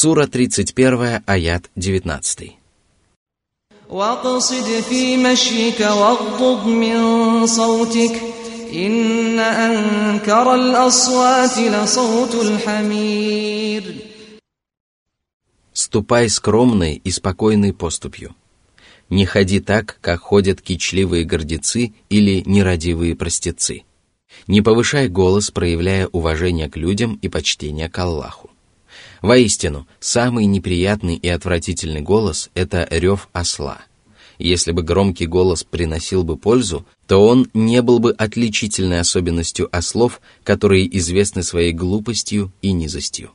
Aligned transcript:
Сура 0.00 0.26
31, 0.26 1.22
аят 1.26 1.70
19. 1.74 2.56
واقصد 3.88 4.80
في 4.80 5.16
مشيك 5.16 5.80
واغضض 5.80 6.66
من 6.66 7.46
صوتك 7.46 8.22
إن 8.72 9.38
أنكر 9.38 10.54
الأصوات 10.54 11.58
لصوت 11.58 12.34
الحمير 12.34 13.94
Ступай 15.72 16.30
скромной 16.30 16.94
и 16.94 17.10
спокойной 17.10 17.74
поступью. 17.74 18.34
Не 19.10 19.26
ходи 19.26 19.60
так, 19.60 19.98
как 20.00 20.20
ходят 20.20 20.62
кичливые 20.62 21.24
гордецы 21.24 21.92
или 22.08 22.42
нерадивые 22.46 23.14
простецы. 23.14 23.84
Не 24.46 24.62
повышай 24.62 25.08
голос, 25.08 25.50
проявляя 25.50 26.06
уважение 26.08 26.68
к 26.70 26.76
людям 26.76 27.18
и 27.22 27.28
почтение 27.28 27.88
к 27.90 27.98
Аллаху. 27.98 28.49
Воистину, 29.21 29.87
самый 29.99 30.47
неприятный 30.47 31.15
и 31.15 31.27
отвратительный 31.27 32.01
голос– 32.01 32.49
это 32.55 32.87
рев 32.89 33.29
осла. 33.33 33.79
Если 34.39 34.71
бы 34.71 34.81
громкий 34.81 35.27
голос 35.27 35.63
приносил 35.63 36.23
бы 36.23 36.37
пользу, 36.37 36.87
то 37.05 37.23
он 37.27 37.47
не 37.53 37.83
был 37.83 37.99
бы 37.99 38.13
отличительной 38.13 38.99
особенностью 38.99 39.69
ослов, 39.71 40.21
которые 40.43 40.97
известны 40.97 41.43
своей 41.43 41.71
глупостью 41.71 42.51
и 42.63 42.71
низостью. 42.71 43.31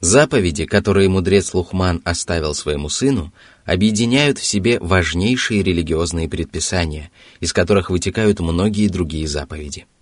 Заповеди, 0.00 0.66
которые 0.66 1.08
мудрец 1.08 1.54
Лухман 1.54 2.02
оставил 2.04 2.54
своему 2.54 2.90
сыну, 2.90 3.32
объединяют 3.64 4.38
в 4.38 4.44
себе 4.44 4.78
важнейшие 4.80 5.62
религиозные 5.62 6.28
предписания, 6.28 7.10
из 7.40 7.54
которых 7.54 7.88
вытекают 7.88 8.40
многие 8.40 8.88
другие 8.88 9.26
заповеди– 9.26 9.86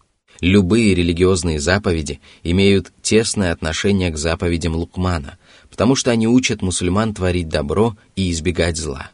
Любые 0.45 0.95
религиозные 0.95 1.59
заповеди 1.59 2.21
имеют 2.43 2.93
тесное 3.01 3.51
отношение 3.51 4.11
к 4.11 4.19
заповедям 4.19 4.77
Лукмана, 4.77 5.39
потому 5.71 5.97
что 5.97 6.11
они 6.11 6.29
учат 6.29 6.61
мусульман 6.61 7.15
творить 7.15 7.49
добро 7.49 7.97
и 8.15 8.31
избегать 8.31 8.77
зла. 8.77 9.11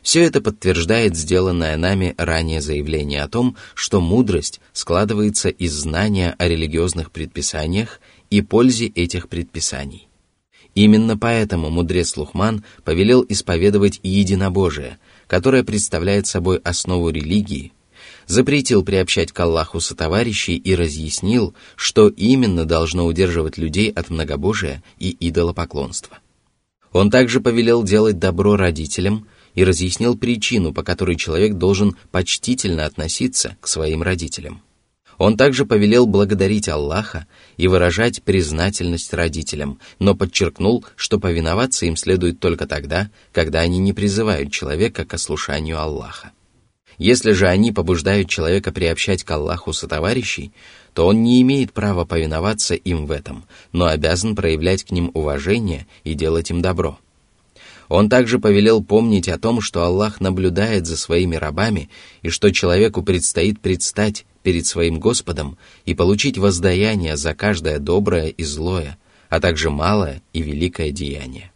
Все 0.00 0.22
это 0.22 0.40
подтверждает 0.40 1.14
сделанное 1.14 1.76
нами 1.76 2.14
ранее 2.16 2.62
заявление 2.62 3.22
о 3.22 3.28
том, 3.28 3.54
что 3.74 4.00
мудрость 4.00 4.62
складывается 4.72 5.50
из 5.50 5.74
знания 5.74 6.34
о 6.38 6.48
религиозных 6.48 7.10
предписаниях 7.10 8.00
и 8.30 8.40
пользе 8.40 8.86
этих 8.86 9.28
предписаний. 9.28 10.08
Именно 10.74 11.18
поэтому 11.18 11.68
мудрец 11.68 12.16
Лухман 12.16 12.64
повелел 12.82 13.22
исповедовать 13.28 14.00
единобожие, 14.02 14.96
которое 15.26 15.64
представляет 15.64 16.26
собой 16.26 16.60
основу 16.64 17.10
религии, 17.10 17.72
запретил 18.26 18.84
приобщать 18.84 19.32
к 19.32 19.40
Аллаху 19.40 19.80
сотоварищей 19.80 20.56
и 20.56 20.74
разъяснил, 20.74 21.54
что 21.76 22.08
именно 22.08 22.64
должно 22.64 23.06
удерживать 23.06 23.58
людей 23.58 23.90
от 23.90 24.10
многобожия 24.10 24.82
и 24.98 25.16
идолопоклонства. 25.28 26.18
Он 26.92 27.10
также 27.10 27.40
повелел 27.40 27.82
делать 27.82 28.18
добро 28.18 28.56
родителям 28.56 29.26
и 29.54 29.64
разъяснил 29.64 30.16
причину, 30.16 30.72
по 30.72 30.82
которой 30.82 31.16
человек 31.16 31.54
должен 31.54 31.96
почтительно 32.10 32.86
относиться 32.86 33.56
к 33.60 33.68
своим 33.68 34.02
родителям. 34.02 34.62
Он 35.18 35.36
также 35.36 35.64
повелел 35.64 36.06
благодарить 36.06 36.68
Аллаха 36.68 37.26
и 37.56 37.68
выражать 37.68 38.22
признательность 38.22 39.14
родителям, 39.14 39.78
но 39.98 40.14
подчеркнул, 40.14 40.84
что 40.94 41.18
повиноваться 41.18 41.86
им 41.86 41.96
следует 41.96 42.38
только 42.38 42.66
тогда, 42.66 43.10
когда 43.32 43.60
они 43.60 43.78
не 43.78 43.94
призывают 43.94 44.52
человека 44.52 45.06
к 45.06 45.14
ослушанию 45.14 45.80
Аллаха. 45.80 46.32
Если 46.98 47.32
же 47.32 47.46
они 47.46 47.72
побуждают 47.72 48.28
человека 48.28 48.72
приобщать 48.72 49.22
к 49.22 49.30
Аллаху 49.30 49.72
сотоварищей, 49.72 50.52
то 50.94 51.06
он 51.06 51.22
не 51.22 51.42
имеет 51.42 51.72
права 51.72 52.06
повиноваться 52.06 52.74
им 52.74 53.06
в 53.06 53.10
этом, 53.10 53.44
но 53.72 53.86
обязан 53.86 54.34
проявлять 54.34 54.84
к 54.84 54.90
ним 54.92 55.10
уважение 55.12 55.86
и 56.04 56.14
делать 56.14 56.50
им 56.50 56.62
добро. 56.62 56.98
Он 57.88 58.08
также 58.08 58.38
повелел 58.38 58.82
помнить 58.82 59.28
о 59.28 59.38
том, 59.38 59.60
что 59.60 59.84
Аллах 59.84 60.20
наблюдает 60.20 60.86
за 60.86 60.96
своими 60.96 61.36
рабами 61.36 61.88
и 62.22 62.30
что 62.30 62.50
человеку 62.50 63.02
предстоит 63.02 63.60
предстать 63.60 64.24
перед 64.42 64.66
своим 64.66 64.98
Господом 64.98 65.56
и 65.84 65.94
получить 65.94 66.38
воздаяние 66.38 67.16
за 67.16 67.34
каждое 67.34 67.78
доброе 67.78 68.28
и 68.28 68.42
злое, 68.42 68.98
а 69.28 69.38
также 69.38 69.70
малое 69.70 70.22
и 70.32 70.42
великое 70.42 70.90
деяние. 70.90 71.52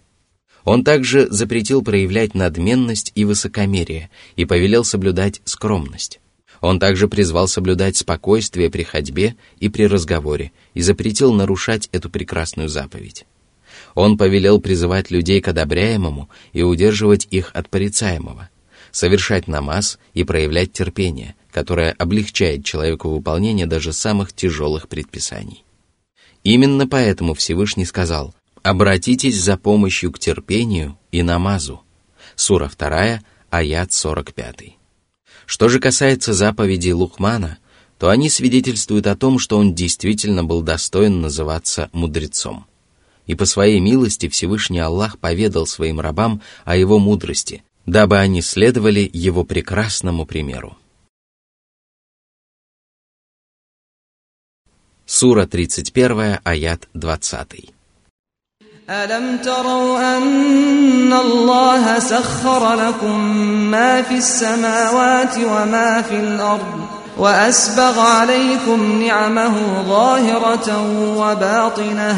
Он 0.65 0.85
также 0.85 1.27
запретил 1.31 1.83
проявлять 1.83 2.35
надменность 2.35 3.13
и 3.15 3.25
высокомерие 3.25 4.11
и 4.37 4.45
повелел 4.45 4.85
соблюдать 4.85 5.41
скромность. 5.45 6.21
Он 6.61 6.79
также 6.79 7.09
призвал 7.09 7.49
соблюдать 7.49 7.97
спокойствие 7.97 8.71
при 8.71 8.83
ходьбе 8.83 9.37
и 9.59 9.71
при 9.71 9.85
разговоре 9.85 10.53
и 10.75 10.83
запретил 10.83 11.33
нарушать 11.33 11.89
эту 11.93 12.11
прекрасную 12.11 12.69
заповедь. 12.69 13.25
Он 13.95 14.19
повелел 14.19 14.61
призывать 14.61 15.11
людей 15.11 15.41
к 15.41 15.49
одобряемому 15.49 16.29
и 16.53 16.63
удерживать 16.63 17.27
их 17.31 17.51
от 17.55 17.71
порицаемого, 17.71 18.51
совершать 18.91 19.49
намаз 19.49 19.99
и 20.13 20.23
проявлять 20.23 20.73
терпение, 20.73 21.35
которое 21.51 21.93
облегчает 21.93 22.65
человеку 22.65 23.09
выполнение 23.09 23.67
даже 23.67 23.95
самых 23.95 24.35
тяжелых 24.35 24.89
предписаний. 24.89 25.65
Именно 26.45 26.87
поэтому 26.87 27.33
Всевышний 27.35 27.87
сказал– 27.87 28.35
Обратитесь 28.63 29.41
за 29.41 29.57
помощью 29.57 30.13
к 30.13 30.19
терпению 30.19 30.99
и 31.13 31.23
намазу. 31.23 31.83
Сура 32.37 32.71
2, 32.77 33.21
аят 33.49 33.93
45. 33.93 34.77
Что 35.47 35.69
же 35.69 35.81
касается 35.81 36.35
заповедей 36.35 36.93
Лухмана, 36.93 37.59
то 37.99 38.11
они 38.11 38.29
свидетельствуют 38.29 39.07
о 39.07 39.17
том, 39.17 39.39
что 39.39 39.57
он 39.57 39.75
действительно 39.75 40.45
был 40.45 40.61
достоин 40.61 41.23
называться 41.23 41.89
мудрецом. 41.93 42.67
И 43.27 43.35
по 43.35 43.47
своей 43.47 43.81
милости 43.81 44.29
Всевышний 44.29 44.81
Аллах 44.81 45.19
поведал 45.19 45.67
своим 45.67 45.99
рабам 45.99 46.43
о 46.65 46.77
его 46.77 46.99
мудрости, 46.99 47.65
дабы 47.87 48.19
они 48.19 48.43
следовали 48.43 49.09
его 49.13 49.45
прекрасному 49.45 50.27
примеру. 50.27 50.77
Сура 55.07 55.47
31, 55.47 56.41
аят 56.45 56.89
20. 56.95 57.80
ألم 58.91 59.37
تروا 59.37 60.17
أن 60.17 61.13
الله 61.13 61.99
سخر 61.99 62.75
لكم 62.75 63.21
ما 63.71 64.03
في 64.03 64.15
السماوات 64.15 65.35
وما 65.39 66.03
في 66.03 66.15
الأرض 66.15 66.81
وأسبغ 67.19 68.01
عليكم 68.01 69.03
نعمه 69.03 69.53
ظاهرة 69.89 70.87
وباطنة 71.17 72.17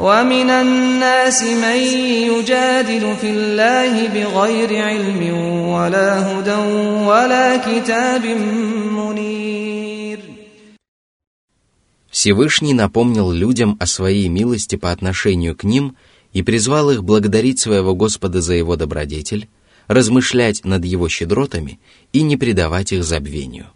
ومن 0.00 0.50
الناس 0.50 1.42
من 1.42 1.76
يجادل 2.30 3.14
في 3.20 3.30
الله 3.30 4.08
بغير 4.08 4.82
علم 4.82 5.38
ولا 5.68 6.18
هدى 6.18 6.54
ولا 7.06 7.56
كتاب 7.56 8.24
منير 8.90 9.85
Всевышний 12.16 12.72
напомнил 12.72 13.30
людям 13.30 13.76
о 13.78 13.86
своей 13.86 14.28
милости 14.28 14.76
по 14.76 14.90
отношению 14.90 15.54
к 15.54 15.64
ним 15.64 15.96
и 16.32 16.42
призвал 16.42 16.90
их 16.90 17.04
благодарить 17.04 17.60
своего 17.60 17.94
Господа 17.94 18.40
за 18.40 18.54
его 18.54 18.74
добродетель, 18.76 19.50
размышлять 19.86 20.64
над 20.64 20.82
его 20.86 21.10
щедротами 21.10 21.78
и 22.14 22.22
не 22.22 22.38
предавать 22.38 22.92
их 22.92 23.04
забвению. 23.04 23.66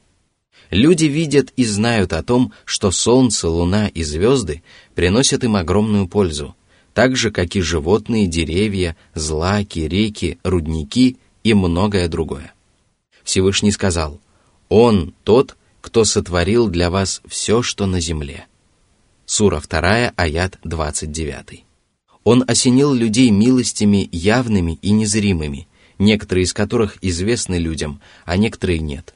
Люди 0.70 1.04
видят 1.04 1.52
и 1.56 1.66
знают 1.66 2.14
о 2.14 2.22
том, 2.22 2.54
что 2.64 2.90
солнце, 2.90 3.46
луна 3.46 3.88
и 3.88 4.02
звезды 4.02 4.62
приносят 4.94 5.44
им 5.44 5.54
огромную 5.54 6.08
пользу, 6.08 6.56
так 6.94 7.16
же, 7.16 7.30
как 7.30 7.56
и 7.56 7.60
животные, 7.60 8.26
деревья, 8.26 8.96
злаки, 9.14 9.80
реки, 9.80 10.38
рудники 10.44 11.18
и 11.44 11.52
многое 11.52 12.08
другое. 12.08 12.54
Всевышний 13.22 13.70
сказал, 13.70 14.18
«Он 14.70 15.12
тот, 15.24 15.58
кто 15.80 16.04
сотворил 16.04 16.68
для 16.68 16.90
вас 16.90 17.22
все, 17.26 17.62
что 17.62 17.86
на 17.86 18.00
земле». 18.00 18.46
Сура 19.26 19.60
2, 19.60 20.12
аят 20.16 20.58
29. 20.64 21.64
Он 22.24 22.44
осенил 22.46 22.92
людей 22.92 23.30
милостями 23.30 24.08
явными 24.12 24.78
и 24.82 24.90
незримыми, 24.90 25.68
некоторые 25.98 26.44
из 26.44 26.52
которых 26.52 26.98
известны 27.00 27.56
людям, 27.56 28.00
а 28.24 28.36
некоторые 28.36 28.80
нет. 28.80 29.14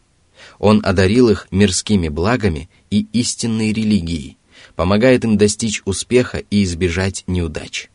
Он 0.58 0.80
одарил 0.84 1.30
их 1.30 1.48
мирскими 1.50 2.08
благами 2.08 2.68
и 2.90 3.06
истинной 3.12 3.72
религией, 3.72 4.36
помогает 4.76 5.24
им 5.24 5.36
достичь 5.36 5.82
успеха 5.84 6.42
и 6.50 6.62
избежать 6.62 7.24
неудач. 7.26 7.90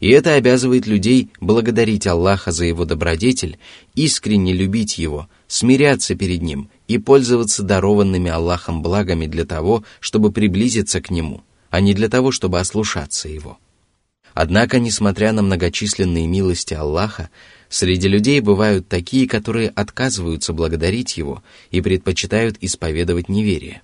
И 0.00 0.10
это 0.10 0.34
обязывает 0.34 0.86
людей 0.86 1.30
благодарить 1.40 2.06
Аллаха 2.06 2.52
за 2.52 2.66
его 2.66 2.84
добродетель, 2.84 3.58
искренне 3.94 4.52
любить 4.52 4.98
его, 4.98 5.28
смиряться 5.46 6.14
перед 6.14 6.42
ним 6.42 6.68
и 6.88 6.98
пользоваться 6.98 7.62
дарованными 7.62 8.30
Аллахом 8.30 8.82
благами 8.82 9.26
для 9.26 9.44
того, 9.44 9.84
чтобы 10.00 10.32
приблизиться 10.32 11.00
к 11.00 11.10
Нему, 11.10 11.42
а 11.70 11.80
не 11.80 11.94
для 11.94 12.08
того, 12.08 12.30
чтобы 12.30 12.60
ослушаться 12.60 13.28
Его. 13.28 13.58
Однако, 14.34 14.80
несмотря 14.80 15.32
на 15.32 15.42
многочисленные 15.42 16.26
милости 16.26 16.74
Аллаха, 16.74 17.30
среди 17.68 18.08
людей 18.08 18.40
бывают 18.40 18.88
такие, 18.88 19.28
которые 19.28 19.68
отказываются 19.68 20.52
благодарить 20.52 21.16
Его 21.16 21.42
и 21.70 21.80
предпочитают 21.80 22.56
исповедовать 22.60 23.28
неверие. 23.28 23.82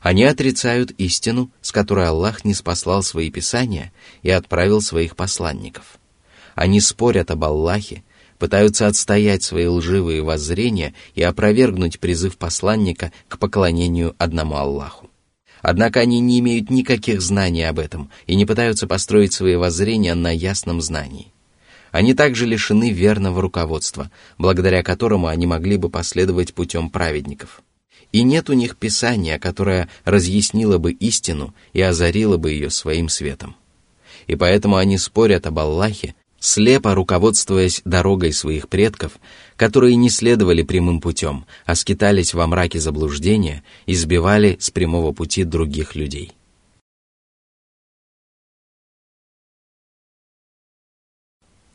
Они 0.00 0.24
отрицают 0.24 0.92
истину, 0.92 1.50
с 1.60 1.72
которой 1.72 2.06
Аллах 2.06 2.44
не 2.44 2.54
спаслал 2.54 3.02
свои 3.02 3.30
писания 3.30 3.92
и 4.22 4.30
отправил 4.30 4.80
своих 4.80 5.16
посланников. 5.16 5.98
Они 6.54 6.80
спорят 6.80 7.30
об 7.30 7.44
Аллахе, 7.44 8.04
пытаются 8.38 8.86
отстоять 8.86 9.42
свои 9.42 9.66
лживые 9.66 10.22
воззрения 10.22 10.94
и 11.14 11.22
опровергнуть 11.22 12.00
призыв 12.00 12.36
посланника 12.36 13.12
к 13.28 13.38
поклонению 13.38 14.14
одному 14.18 14.56
Аллаху. 14.56 15.10
Однако 15.60 16.00
они 16.00 16.20
не 16.20 16.38
имеют 16.38 16.70
никаких 16.70 17.20
знаний 17.20 17.64
об 17.64 17.78
этом 17.78 18.10
и 18.26 18.36
не 18.36 18.46
пытаются 18.46 18.86
построить 18.86 19.32
свои 19.32 19.56
воззрения 19.56 20.14
на 20.14 20.30
ясном 20.30 20.80
знании. 20.80 21.32
Они 21.90 22.14
также 22.14 22.46
лишены 22.46 22.92
верного 22.92 23.40
руководства, 23.40 24.10
благодаря 24.36 24.82
которому 24.82 25.26
они 25.26 25.46
могли 25.46 25.76
бы 25.76 25.88
последовать 25.88 26.54
путем 26.54 26.90
праведников. 26.90 27.62
И 28.12 28.22
нет 28.22 28.48
у 28.50 28.52
них 28.52 28.76
писания, 28.76 29.38
которое 29.38 29.88
разъяснило 30.04 30.78
бы 30.78 30.92
истину 30.92 31.54
и 31.72 31.80
озарило 31.80 32.36
бы 32.36 32.52
ее 32.52 32.70
своим 32.70 33.08
светом. 33.08 33.56
И 34.26 34.36
поэтому 34.36 34.76
они 34.76 34.98
спорят 34.98 35.46
об 35.46 35.58
Аллахе, 35.58 36.14
слепо 36.40 36.94
руководствуясь 36.94 37.82
дорогой 37.84 38.32
своих 38.32 38.68
предков, 38.68 39.18
которые 39.56 39.96
не 39.96 40.10
следовали 40.10 40.62
прямым 40.62 41.00
путем, 41.00 41.46
а 41.66 41.74
скитались 41.74 42.34
во 42.34 42.46
мраке 42.46 42.80
заблуждения 42.80 43.62
и 43.86 43.94
сбивали 43.94 44.56
с 44.60 44.70
прямого 44.70 45.12
пути 45.12 45.44
других 45.44 45.94
людей. 45.94 46.32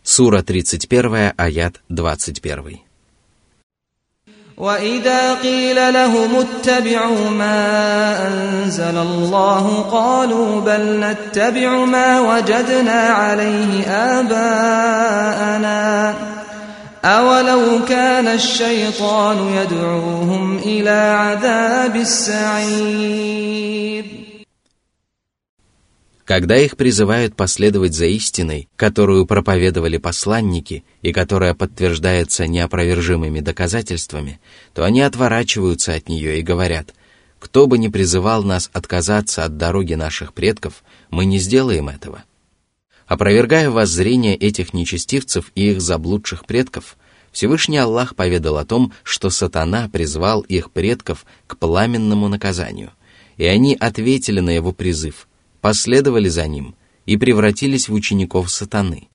Сура 0.03 0.43
31, 0.43 1.33
аят 1.37 1.81
21. 1.87 2.92
وإذا 4.57 5.33
قيل 5.33 5.93
لهم 5.93 6.29
اتبعوا 6.35 7.29
ما 7.29 8.27
أنزل 8.27 8.97
الله 8.97 9.85
قالوا 9.91 10.61
بل 10.61 10.99
نتبع 10.99 11.85
ما 11.85 12.19
وجدنا 12.19 13.01
عليه 13.01 13.87
آباءنا. 13.87 15.33
أولو 17.05 17.85
كان 17.89 18.27
الشيطان 18.27 19.37
يدعوهم 19.61 20.57
إلى 20.57 21.17
عذاب 21.19 21.95
السعير. 21.95 23.53
Когда 26.25 26.55
их 26.57 26.77
призывают 26.77 27.35
последовать 27.35 27.93
за 27.93 28.05
истиной, 28.05 28.69
которую 28.77 29.25
проповедовали 29.25 29.97
посланники 29.97 30.85
и 31.01 31.11
которая 31.11 31.53
подтверждается 31.53 32.47
неопровержимыми 32.47 33.41
доказательствами, 33.41 34.39
то 34.73 34.85
они 34.85 35.01
отворачиваются 35.01 35.93
от 35.93 36.07
нее 36.07 36.39
и 36.39 36.43
говорят, 36.43 36.93
«Кто 37.39 37.67
бы 37.67 37.77
ни 37.77 37.89
призывал 37.89 38.43
нас 38.43 38.69
отказаться 38.71 39.43
от 39.43 39.57
дороги 39.57 39.95
наших 39.95 40.33
предков, 40.33 40.83
мы 41.09 41.25
не 41.25 41.39
сделаем 41.39 41.89
этого». 41.89 42.23
Опровергая 43.05 43.69
воззрение 43.69 44.37
этих 44.37 44.73
нечестивцев 44.73 45.51
и 45.55 45.71
их 45.71 45.81
заблудших 45.81 46.45
предков, 46.45 46.95
Всевышний 47.33 47.77
Аллах 47.77 48.15
поведал 48.15 48.57
о 48.57 48.65
том, 48.65 48.93
что 49.03 49.29
сатана 49.29 49.89
призвал 49.89 50.39
их 50.39 50.71
предков 50.71 51.25
к 51.47 51.57
пламенному 51.57 52.29
наказанию, 52.29 52.91
и 53.35 53.43
они 53.43 53.75
ответили 53.77 54.39
на 54.39 54.51
его 54.51 54.71
призыв– 54.71 55.27
последовали 55.63 56.27
за 56.27 56.45
ним 56.45 56.75
и 57.05 57.15
превратились 57.15 57.87
в 57.87 57.93
учеников 57.93 58.51
сатаны. 58.51 59.07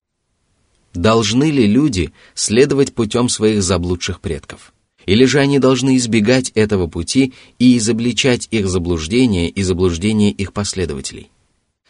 Должны 0.94 1.50
ли 1.50 1.66
люди 1.66 2.10
следовать 2.34 2.94
путем 2.94 3.28
своих 3.28 3.62
заблудших 3.62 4.22
предков? 4.22 4.72
Или 5.04 5.26
же 5.26 5.40
они 5.40 5.58
должны 5.58 5.98
избегать 5.98 6.50
этого 6.54 6.86
пути 6.86 7.34
и 7.58 7.76
изобличать 7.76 8.48
их 8.50 8.66
заблуждения 8.66 9.50
и 9.50 9.62
заблуждения 9.62 10.30
их 10.30 10.54
последователей? 10.54 11.30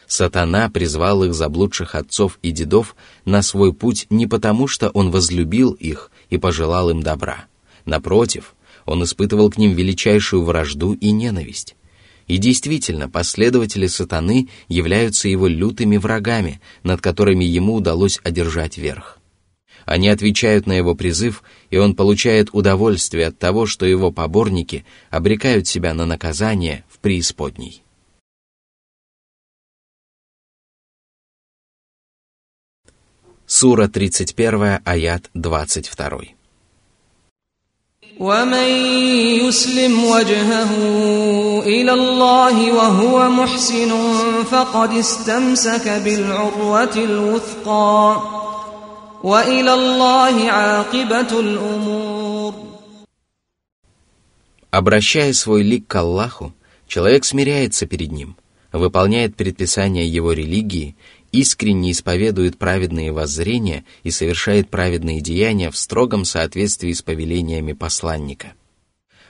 Сатана 0.08 0.68
призвал 0.70 1.22
их 1.22 1.34
заблудших 1.34 1.94
отцов 1.94 2.40
и 2.42 2.50
дедов 2.50 2.96
на 3.24 3.42
свой 3.42 3.72
путь 3.72 4.08
не 4.10 4.26
потому, 4.26 4.66
что 4.66 4.88
он 4.88 5.12
возлюбил 5.12 5.70
их 5.70 6.10
и 6.30 6.36
пожелал 6.36 6.90
им 6.90 7.00
добра. 7.00 7.44
Напротив, 7.84 8.56
он 8.86 9.04
испытывал 9.04 9.50
к 9.52 9.56
ним 9.56 9.74
величайшую 9.74 10.42
вражду 10.42 10.94
и 10.94 11.12
ненависть. 11.12 11.76
И 12.28 12.36
действительно, 12.36 13.08
последователи 13.08 13.86
сатаны 13.86 14.48
являются 14.68 15.28
его 15.28 15.48
лютыми 15.48 15.96
врагами, 15.96 16.60
над 16.82 17.00
которыми 17.00 17.44
ему 17.44 17.74
удалось 17.74 18.20
одержать 18.22 18.76
верх. 18.76 19.18
Они 19.86 20.10
отвечают 20.10 20.66
на 20.66 20.74
его 20.74 20.94
призыв, 20.94 21.42
и 21.70 21.78
он 21.78 21.94
получает 21.94 22.50
удовольствие 22.52 23.28
от 23.28 23.38
того, 23.38 23.64
что 23.64 23.86
его 23.86 24.12
поборники 24.12 24.84
обрекают 25.08 25.66
себя 25.66 25.94
на 25.94 26.04
наказание 26.04 26.84
в 26.90 26.98
преисподней. 26.98 27.82
Сура 33.46 33.88
31, 33.88 34.80
аят 34.84 35.30
22. 35.32 36.37
ومن 38.19 38.69
يسلم 39.41 40.03
وجهه 40.03 40.71
إلى 41.65 41.93
الله 41.93 42.73
وهو 42.73 43.29
محسن 43.29 43.91
فقد 44.43 44.93
استمسك 44.93 45.89
بالعروة 45.89 46.95
الوثقى 46.95 48.21
وإلى 49.23 49.73
الله 49.73 50.51
عاقبة 50.51 51.39
الأمور 51.39 52.53
Обращая 54.71 55.33
свой 55.33 55.61
лик 55.61 55.85
к 55.85 55.95
Аллаху, 55.95 56.51
человек 56.87 57.25
смиряется 57.25 57.85
перед 57.85 58.11
Ним, 58.11 58.35
выполняет 58.71 59.35
предписания 59.35 60.07
Его 60.07 60.33
религии 60.33 60.95
искренне 61.32 61.92
исповедует 61.92 62.58
праведные 62.58 63.12
воззрения 63.12 63.84
и 64.02 64.10
совершает 64.10 64.70
праведные 64.70 65.20
деяния 65.20 65.70
в 65.70 65.76
строгом 65.76 66.24
соответствии 66.24 66.92
с 66.92 67.02
повелениями 67.02 67.72
посланника. 67.72 68.54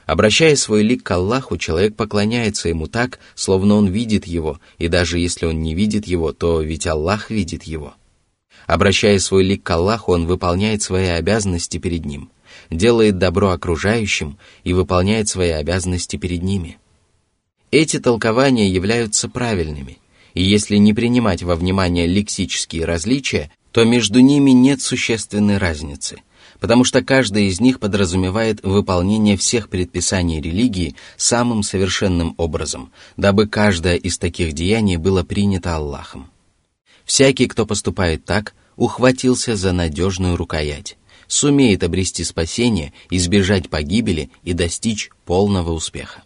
Обращая 0.06 0.56
свой 0.56 0.82
лик 0.82 1.02
к 1.02 1.10
Аллаху, 1.10 1.58
человек 1.58 1.94
поклоняется 1.94 2.70
ему 2.70 2.86
так, 2.86 3.18
словно 3.34 3.74
он 3.74 3.88
видит 3.88 4.26
его, 4.26 4.58
и 4.78 4.88
даже 4.88 5.18
если 5.18 5.44
он 5.44 5.60
не 5.60 5.74
видит 5.74 6.06
его, 6.06 6.32
то 6.32 6.62
ведь 6.62 6.86
Аллах 6.86 7.30
видит 7.30 7.64
его. 7.64 7.94
Обращая 8.66 9.18
свой 9.18 9.44
лик 9.44 9.62
к 9.62 9.70
Аллаху, 9.70 10.12
он 10.12 10.26
выполняет 10.26 10.82
свои 10.82 11.08
обязанности 11.08 11.76
перед 11.78 12.06
ним, 12.06 12.30
делает 12.70 13.18
добро 13.18 13.50
окружающим 13.50 14.38
и 14.64 14.72
выполняет 14.72 15.28
свои 15.28 15.50
обязанности 15.50 16.16
перед 16.16 16.42
ними. 16.42 16.78
Эти 17.70 17.98
толкования 17.98 18.70
являются 18.70 19.28
правильными– 19.28 19.98
и 20.34 20.42
если 20.42 20.76
не 20.76 20.94
принимать 20.94 21.42
во 21.42 21.56
внимание 21.56 22.06
лексические 22.06 22.84
различия, 22.84 23.50
то 23.72 23.84
между 23.84 24.20
ними 24.20 24.50
нет 24.50 24.80
существенной 24.80 25.58
разницы, 25.58 26.18
потому 26.60 26.84
что 26.84 27.02
каждая 27.02 27.44
из 27.44 27.60
них 27.60 27.80
подразумевает 27.80 28.62
выполнение 28.62 29.36
всех 29.36 29.68
предписаний 29.68 30.40
религии 30.40 30.96
самым 31.16 31.62
совершенным 31.62 32.34
образом, 32.38 32.92
дабы 33.16 33.46
каждое 33.46 33.96
из 33.96 34.18
таких 34.18 34.52
деяний 34.52 34.96
было 34.96 35.22
принято 35.22 35.76
Аллахом. 35.76 36.30
Всякий, 37.04 37.46
кто 37.46 37.66
поступает 37.66 38.24
так, 38.24 38.54
ухватился 38.76 39.56
за 39.56 39.72
надежную 39.72 40.36
рукоять, 40.36 40.96
сумеет 41.26 41.82
обрести 41.82 42.24
спасение, 42.24 42.92
избежать 43.10 43.68
погибели 43.70 44.30
и 44.44 44.52
достичь 44.52 45.10
полного 45.24 45.72
успеха. 45.72 46.22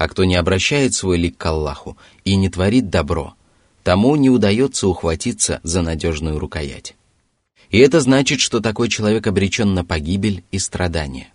А 0.00 0.08
кто 0.08 0.24
не 0.24 0.34
обращает 0.34 0.94
свой 0.94 1.18
лик 1.18 1.36
к 1.36 1.44
Аллаху 1.44 1.98
и 2.24 2.34
не 2.34 2.48
творит 2.48 2.88
добро, 2.88 3.34
тому 3.82 4.16
не 4.16 4.30
удается 4.30 4.88
ухватиться 4.88 5.60
за 5.62 5.82
надежную 5.82 6.38
рукоять. 6.38 6.96
И 7.68 7.76
это 7.76 8.00
значит, 8.00 8.40
что 8.40 8.60
такой 8.60 8.88
человек 8.88 9.26
обречен 9.26 9.74
на 9.74 9.84
погибель 9.84 10.42
и 10.52 10.58
страдания. 10.58 11.34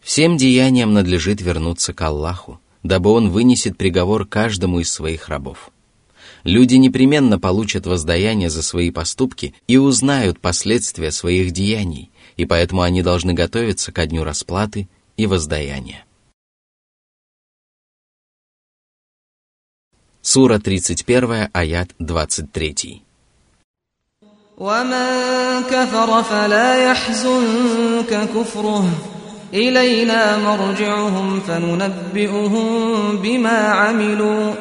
Всем 0.00 0.36
деяниям 0.36 0.94
надлежит 0.94 1.40
вернуться 1.40 1.92
к 1.92 2.00
Аллаху, 2.00 2.60
дабы 2.84 3.10
Он 3.10 3.28
вынесет 3.30 3.76
приговор 3.76 4.24
каждому 4.24 4.78
из 4.78 4.92
своих 4.92 5.28
рабов. 5.28 5.72
Люди 6.44 6.76
непременно 6.76 7.40
получат 7.40 7.88
воздаяние 7.88 8.50
за 8.50 8.62
свои 8.62 8.92
поступки 8.92 9.52
и 9.66 9.78
узнают 9.78 10.38
последствия 10.38 11.10
своих 11.10 11.50
деяний, 11.50 12.12
и 12.36 12.44
поэтому 12.44 12.82
они 12.82 13.02
должны 13.02 13.32
готовиться 13.32 13.90
ко 13.90 14.06
дню 14.06 14.22
расплаты 14.22 14.88
и 15.16 15.26
воздаяния. 15.26 16.05
Сура 20.25 20.59
31, 20.59 21.49
аят 21.53 21.89
23. 21.99 23.01
ومن 24.57 25.63
كفر 25.71 26.23
فلا 26.23 26.91
يحزنك 26.91 28.29
كفره 28.35 28.85
إلينا 29.53 30.37
مرجعهم 30.37 31.39
فننبئهم 31.39 32.67
بما 33.17 33.57
عملوا 33.57 34.53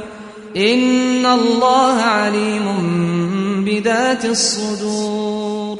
إن 0.56 1.26
الله 1.26 1.96
عليم 2.00 2.66
بذات 3.64 4.24
الصدور 4.24 5.78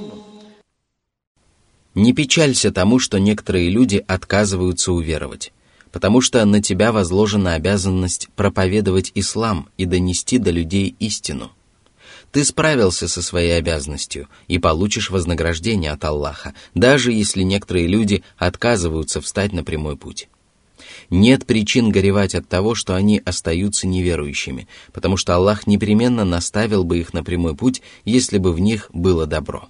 Не 1.94 2.12
печалься 2.12 2.70
тому, 2.70 2.98
что 3.00 3.18
некоторые 3.18 3.68
люди 3.68 4.04
отказываются 4.06 4.92
уверовать 4.92 5.52
потому 5.95 6.19
что 6.19 6.43
на 6.43 6.61
тебя 6.61 6.91
возложена 6.91 7.53
обязанность 7.53 8.27
проповедовать 8.35 9.13
ислам 9.15 9.69
и 9.77 9.85
донести 9.85 10.37
до 10.39 10.51
людей 10.51 10.93
истину. 10.99 11.53
Ты 12.33 12.43
справился 12.43 13.07
со 13.07 13.21
своей 13.21 13.57
обязанностью 13.57 14.27
и 14.49 14.59
получишь 14.59 15.09
вознаграждение 15.09 15.91
от 15.91 16.03
Аллаха, 16.03 16.53
даже 16.73 17.13
если 17.13 17.43
некоторые 17.43 17.87
люди 17.87 18.25
отказываются 18.37 19.21
встать 19.21 19.53
на 19.53 19.63
прямой 19.63 19.95
путь. 19.95 20.27
Нет 21.09 21.45
причин 21.45 21.91
горевать 21.91 22.35
от 22.35 22.45
того, 22.49 22.75
что 22.75 22.93
они 22.93 23.21
остаются 23.23 23.87
неверующими, 23.87 24.67
потому 24.91 25.15
что 25.15 25.33
Аллах 25.33 25.65
непременно 25.65 26.25
наставил 26.25 26.83
бы 26.83 26.99
их 26.99 27.13
на 27.13 27.23
прямой 27.23 27.55
путь, 27.55 27.81
если 28.03 28.37
бы 28.37 28.51
в 28.51 28.59
них 28.59 28.89
было 28.91 29.25
добро. 29.25 29.69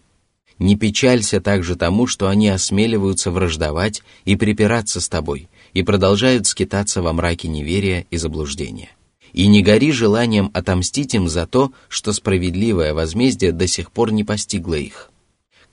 Не 0.57 0.75
печалься 0.75 1.41
также 1.41 1.75
тому, 1.75 2.07
что 2.07 2.29
они 2.29 2.47
осмеливаются 2.47 3.29
враждовать 3.29 4.01
и 4.23 4.35
припираться 4.35 5.01
с 5.01 5.09
тобой, 5.09 5.49
и 5.75 5.83
продолжают 5.83 6.47
скитаться 6.47 7.03
во 7.03 7.13
мраке 7.13 7.47
неверия 7.47 8.07
и 8.09 8.17
заблуждения. 8.17 8.89
И 9.33 9.45
не 9.47 9.61
гори 9.61 9.91
желанием 9.91 10.49
отомстить 10.53 11.13
им 11.13 11.27
за 11.27 11.45
то, 11.45 11.73
что 11.89 12.13
справедливое 12.13 12.93
возмездие 12.93 13.51
до 13.51 13.67
сих 13.67 13.91
пор 13.91 14.11
не 14.11 14.23
постигло 14.23 14.75
их. 14.75 15.11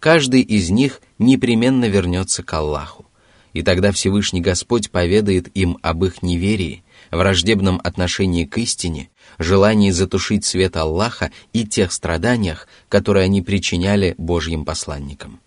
Каждый 0.01 0.43
из 0.43 0.69
них 0.71 1.01
непременно 1.21 1.85
вернется 1.85 2.43
к 2.43 2.53
Аллаху, 2.53 3.07
и 3.53 3.63
тогда 3.63 3.93
Всевышний 3.93 4.41
Господь 4.41 4.91
поведает 4.91 5.57
им 5.57 5.79
об 5.83 6.05
их 6.05 6.23
неверии, 6.23 6.83
враждебном 7.13 7.81
отношении 7.85 8.45
к 8.45 8.59
истине, 8.59 9.09
желании 9.39 9.93
затушить 9.93 10.45
свет 10.45 10.77
Аллаха 10.77 11.31
и 11.53 11.65
тех 11.65 11.93
страданиях, 11.93 12.67
которые 12.89 13.27
они 13.27 13.41
причиняли 13.41 14.17
Божьим 14.19 14.65
посланникам. 14.65 15.39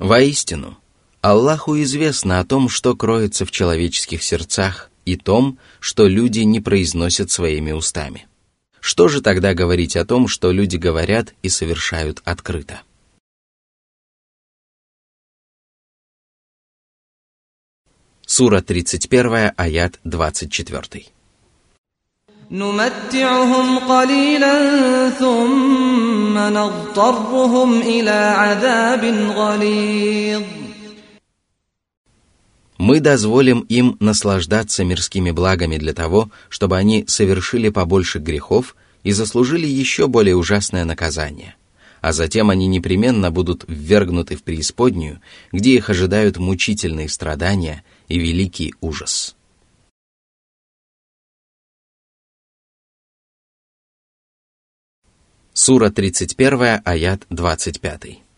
Воистину, 0.00 0.76
Аллаху 1.21 1.81
известно 1.81 2.39
о 2.39 2.45
том, 2.45 2.69
что 2.69 2.95
кроется 2.95 3.45
в 3.45 3.51
человеческих 3.51 4.21
сердцах, 4.21 4.91
и 5.05 5.15
том, 5.15 5.57
что 5.79 6.07
люди 6.07 6.41
не 6.41 6.59
произносят 6.59 7.31
своими 7.31 7.71
устами. 7.71 8.27
Что 8.79 9.07
же 9.07 9.21
тогда 9.21 9.53
говорить 9.53 9.95
о 9.95 10.05
том, 10.05 10.27
что 10.27 10.51
люди 10.51 10.77
говорят 10.77 11.33
и 11.41 11.49
совершают 11.49 12.21
открыто? 12.25 12.81
Сура 18.25 18.61
31, 18.61 19.53
аят 19.55 19.99
24. 20.03 21.05
نمتعهم 22.51 23.79
قليلا 23.79 25.09
ثم 25.09 26.37
نضطرهم 26.37 27.81
إلى 27.81 28.11
عذاب 28.11 29.03
غليظ 29.35 30.41
мы 32.80 33.00
дозволим 33.00 33.60
им 33.60 33.96
наслаждаться 34.00 34.84
мирскими 34.84 35.30
благами 35.30 35.76
для 35.76 35.92
того, 35.92 36.30
чтобы 36.48 36.78
они 36.78 37.04
совершили 37.06 37.68
побольше 37.68 38.18
грехов 38.18 38.74
и 39.02 39.12
заслужили 39.12 39.66
еще 39.66 40.08
более 40.08 40.34
ужасное 40.34 40.84
наказание. 40.84 41.56
А 42.00 42.12
затем 42.12 42.48
они 42.48 42.66
непременно 42.66 43.30
будут 43.30 43.64
ввергнуты 43.68 44.34
в 44.34 44.42
преисподнюю, 44.42 45.20
где 45.52 45.74
их 45.74 45.90
ожидают 45.90 46.38
мучительные 46.38 47.08
страдания– 47.08 47.84
и 48.10 48.18
великий 48.18 48.74
ужас. 48.80 49.36
Сура 55.52 55.90
31, 55.90 56.80
аят 56.84 57.26
25. 57.30 58.29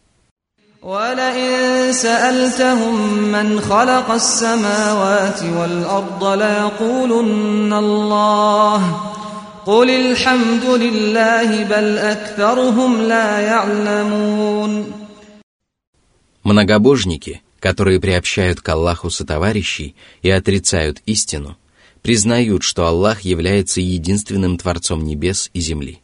ولئن 0.87 1.93
سألتهم 1.93 3.23
من 3.31 3.59
خلق 3.61 4.11
السماوات 4.11 5.43
والأرض 5.43 6.23
ليقولن 6.23 7.73
الله 7.73 9.01
قل 9.65 9.89
الحمد 9.89 10.65
لله 10.65 11.63
بل 11.63 11.97
أكثرهم 11.97 13.01
لا 13.01 13.39
يعلمون 13.39 14.91
Многобожники – 16.43 17.47
которые 17.59 17.99
приобщают 17.99 18.61
к 18.61 18.69
Аллаху 18.69 19.09
сотоварищей 19.09 19.95
и 20.21 20.29
отрицают 20.29 21.01
истину, 21.05 21.57
признают, 22.01 22.63
что 22.63 22.85
Аллах 22.85 23.21
является 23.21 23.81
единственным 23.81 24.57
Творцом 24.57 25.03
небес 25.03 25.49
и 25.53 25.59
земли. 25.59 25.99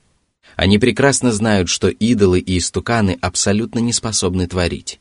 Они 0.59 0.77
прекрасно 0.81 1.31
знают, 1.31 1.69
что 1.69 1.87
идолы 1.87 2.41
и 2.41 2.59
истуканы 2.59 3.17
абсолютно 3.21 3.79
не 3.79 3.93
способны 3.93 4.49
творить. 4.49 4.99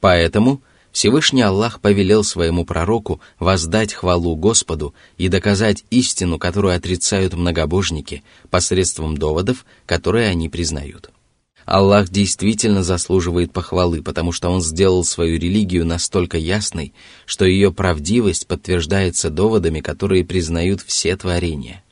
Поэтому 0.00 0.60
Всевышний 0.90 1.42
Аллах 1.42 1.80
повелел 1.80 2.24
своему 2.24 2.64
пророку 2.64 3.20
воздать 3.38 3.92
хвалу 3.92 4.34
Господу 4.34 4.92
и 5.18 5.28
доказать 5.28 5.84
истину, 5.90 6.36
которую 6.36 6.74
отрицают 6.74 7.34
многобожники, 7.34 8.24
посредством 8.50 9.16
доводов, 9.16 9.66
которые 9.86 10.26
они 10.26 10.48
признают. 10.48 11.10
Аллах 11.64 12.08
действительно 12.08 12.82
заслуживает 12.82 13.52
похвалы, 13.52 14.02
потому 14.02 14.32
что 14.32 14.48
Он 14.48 14.60
сделал 14.60 15.04
свою 15.04 15.38
религию 15.38 15.86
настолько 15.86 16.38
ясной, 16.38 16.92
что 17.24 17.44
ее 17.44 17.72
правдивость 17.72 18.48
подтверждается 18.48 19.30
доводами, 19.30 19.78
которые 19.78 20.24
признают 20.24 20.80
все 20.80 21.16
творения. 21.16 21.84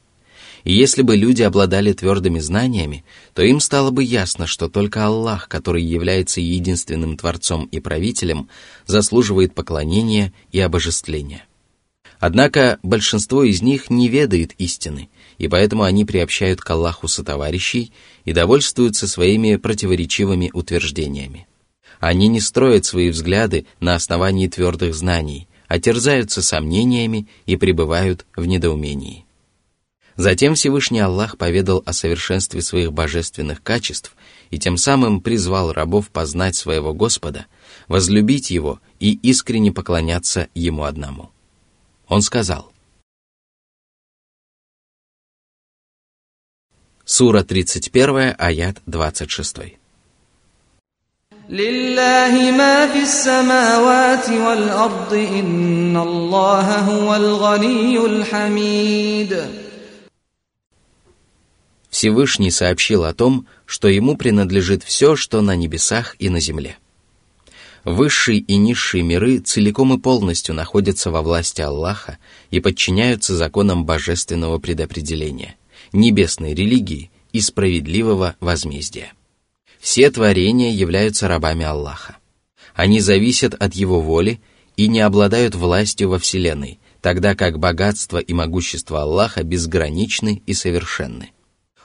И 0.65 0.73
если 0.73 1.03
бы 1.03 1.17
люди 1.17 1.43
обладали 1.43 1.93
твердыми 1.93 2.39
знаниями, 2.39 3.05
то 3.35 3.43
им 3.43 3.61
стало 3.61 3.91
бы 3.91 4.05
ясно, 4.05 4.47
что 4.47 4.69
только 4.69 5.07
Аллах, 5.07 5.49
который 5.49 5.83
является 5.83 6.41
единственным 6.41 7.17
Творцом 7.17 7.65
и 7.67 7.81
Правителем, 7.81 8.49
заслуживает 8.87 9.55
поклонения 9.55 10.33
и 10.53 10.61
обожествления. 10.61 11.45
Однако 12.19 12.79
большинство 12.83 13.45
из 13.45 13.63
них 13.63 13.89
не 13.89 14.09
ведает 14.09 14.53
истины, 14.59 15.09
и 15.39 15.49
поэтому 15.49 15.85
они 15.85 16.05
приобщают 16.05 16.61
к 16.61 16.69
Аллаху 16.69 17.09
сотоварищей 17.09 17.93
и 18.27 18.35
довольствуются 18.35 19.09
своими 19.09 19.57
противоречивыми 19.57 20.51
утверждениями. 20.53 21.47
Они 21.99 22.29
не 22.29 22.41
строят 22.41 22.85
свои 22.85 23.09
взгляды 23.09 23.67
на 23.81 23.95
основании 23.95 24.49
твердых 24.49 24.95
знаний, 24.95 25.49
а 25.67 25.79
терзаются 25.79 26.43
сомнениями 26.43 27.27
и 27.47 27.57
пребывают 27.57 28.27
в 28.37 28.45
недоумении. 28.45 29.25
Затем 30.20 30.56
Всевышний 30.56 31.00
Аллах 31.00 31.38
поведал 31.38 31.84
о 31.86 31.92
совершенстве 31.92 32.62
своих 32.62 32.94
божественных 32.94 33.62
качеств 33.62 34.16
и 34.50 34.58
тем 34.58 34.78
самым 34.78 35.20
призвал 35.20 35.74
рабов 35.74 36.10
познать 36.10 36.56
своего 36.56 36.94
Господа, 36.94 37.48
возлюбить 37.90 38.50
Его 38.50 38.80
и 39.00 39.14
искренне 39.14 39.74
поклоняться 39.74 40.48
Ему 40.56 40.84
одному. 40.84 41.32
Он 42.08 42.22
сказал, 42.22 42.72
Сура 47.04 47.44
31, 47.44 48.36
аят 48.38 48.82
26. 48.86 49.58
لله 51.50 52.52
ما 52.58 52.88
في 52.88 53.04
السماوات 53.04 54.30
والأرض 54.30 55.14
إن 55.14 55.98
الله 55.98 56.80
هو 56.80 57.16
الغني 57.16 57.98
الحميد 57.98 59.46
Всевышний 62.01 62.51
сообщил 62.51 63.05
о 63.05 63.13
том, 63.13 63.47
что 63.67 63.87
ему 63.87 64.17
принадлежит 64.17 64.83
все, 64.83 65.17
что 65.17 65.43
на 65.43 65.55
небесах 65.55 66.17
и 66.19 66.31
на 66.31 66.41
земле. 66.41 66.79
Высшие 67.85 68.39
и 68.39 68.57
низшие 68.57 69.03
миры 69.03 69.41
целиком 69.41 69.93
и 69.93 69.99
полностью 70.01 70.55
находятся 70.55 71.11
во 71.11 71.21
власти 71.21 71.61
Аллаха 71.61 72.17
и 72.51 72.59
подчиняются 72.59 73.37
законам 73.37 73.85
божественного 73.85 74.59
предопределения, 74.59 75.57
небесной 75.93 76.55
религии 76.55 77.11
и 77.35 77.43
справедливого 77.43 78.35
возмездия. 78.41 79.13
Все 79.79 80.11
творения 80.11 80.73
являются 80.73 81.29
рабами 81.29 81.67
Аллаха. 81.67 82.17
Они 82.75 83.01
зависят 83.01 83.53
от 83.53 83.75
Его 83.75 84.01
воли 84.01 84.41
и 84.79 84.89
не 84.89 85.01
обладают 85.01 85.55
властью 85.55 86.09
во 86.09 86.19
Вселенной, 86.19 86.81
тогда 87.03 87.35
как 87.35 87.59
богатство 87.59 88.17
и 88.17 88.33
могущество 88.33 89.03
Аллаха 89.03 89.43
безграничны 89.43 90.43
и 90.47 90.55
совершенны. 90.55 91.33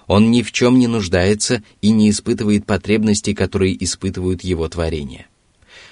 Он 0.08 0.32
ни 0.32 0.42
в 0.42 0.52
чем 0.52 0.78
не 0.80 0.88
нуждается 0.88 1.64
и 1.82 1.92
не 1.92 2.10
испытывает 2.10 2.66
потребностей, 2.66 3.34
которые 3.34 3.84
испытывают 3.84 4.44
Его 4.44 4.68
творения– 4.68 5.28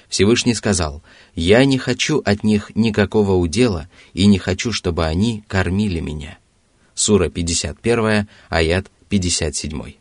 Всевышний 0.08 0.54
сказал, 0.54 1.02
«Я 1.34 1.64
не 1.64 1.78
хочу 1.78 2.22
от 2.24 2.44
них 2.44 2.70
никакого 2.74 3.32
удела 3.32 3.88
и 4.12 4.26
не 4.26 4.38
хочу, 4.38 4.72
чтобы 4.72 5.04
они 5.06 5.42
кормили 5.48 6.00
меня». 6.00 6.38
Сура 6.94 7.28
51, 7.28 8.28
аят 8.48 8.90
57. 9.08 9.94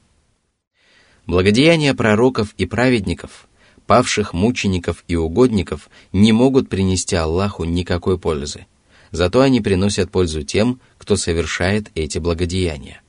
Благодеяния 1.25 1.93
пророков 1.93 2.53
и 2.57 2.65
праведников, 2.65 3.47
павших 3.87 4.33
мучеников 4.33 5.03
и 5.07 5.15
угодников 5.15 5.89
не 6.11 6.31
могут 6.31 6.69
принести 6.69 7.15
Аллаху 7.15 7.63
никакой 7.63 8.19
пользы. 8.19 8.67
Зато 9.11 9.41
они 9.41 9.61
приносят 9.61 10.11
пользу 10.11 10.43
тем, 10.43 10.79
кто 10.97 11.15
совершает 11.15 11.89
эти 11.95 12.19
благодеяния. 12.19 13.02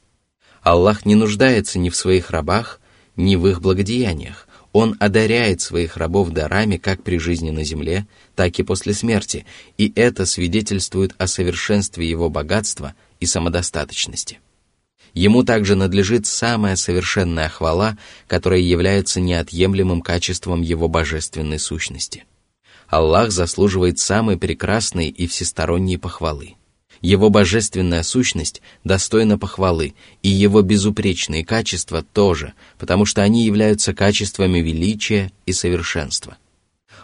Аллах 0.64 1.04
не 1.04 1.14
нуждается 1.14 1.78
ни 1.78 1.90
в 1.90 1.96
своих 1.96 2.30
рабах, 2.30 2.80
ни 3.16 3.36
в 3.36 3.46
их 3.46 3.60
благодеяниях, 3.60 4.48
Он 4.72 4.96
одаряет 4.98 5.60
своих 5.60 5.98
рабов 5.98 6.30
дарами 6.30 6.78
как 6.78 7.04
при 7.04 7.18
жизни 7.18 7.50
на 7.50 7.62
земле, 7.62 8.08
так 8.34 8.58
и 8.58 8.64
после 8.64 8.94
смерти, 8.94 9.46
и 9.78 9.92
это 9.94 10.26
свидетельствует 10.26 11.14
о 11.18 11.28
совершенстве 11.28 12.08
его 12.08 12.28
богатства 12.28 12.94
и 13.20 13.26
самодостаточности. 13.26 14.40
Ему 15.12 15.44
также 15.44 15.76
надлежит 15.76 16.26
самая 16.26 16.74
совершенная 16.74 17.48
хвала, 17.48 17.96
которая 18.26 18.60
является 18.60 19.20
неотъемлемым 19.20 20.00
качеством 20.00 20.62
его 20.62 20.88
божественной 20.88 21.60
сущности. 21.60 22.24
Аллах 22.88 23.30
заслуживает 23.30 23.98
самой 23.98 24.38
прекрасной 24.38 25.08
и 25.08 25.28
всесторонней 25.28 25.98
похвалы. 25.98 26.54
Его 27.04 27.28
божественная 27.28 28.02
сущность 28.02 28.62
достойна 28.82 29.36
похвалы, 29.36 29.92
и 30.22 30.30
его 30.30 30.62
безупречные 30.62 31.44
качества 31.44 32.02
тоже, 32.02 32.54
потому 32.78 33.04
что 33.04 33.20
они 33.20 33.44
являются 33.44 33.92
качествами 33.92 34.60
величия 34.60 35.30
и 35.44 35.52
совершенства. 35.52 36.38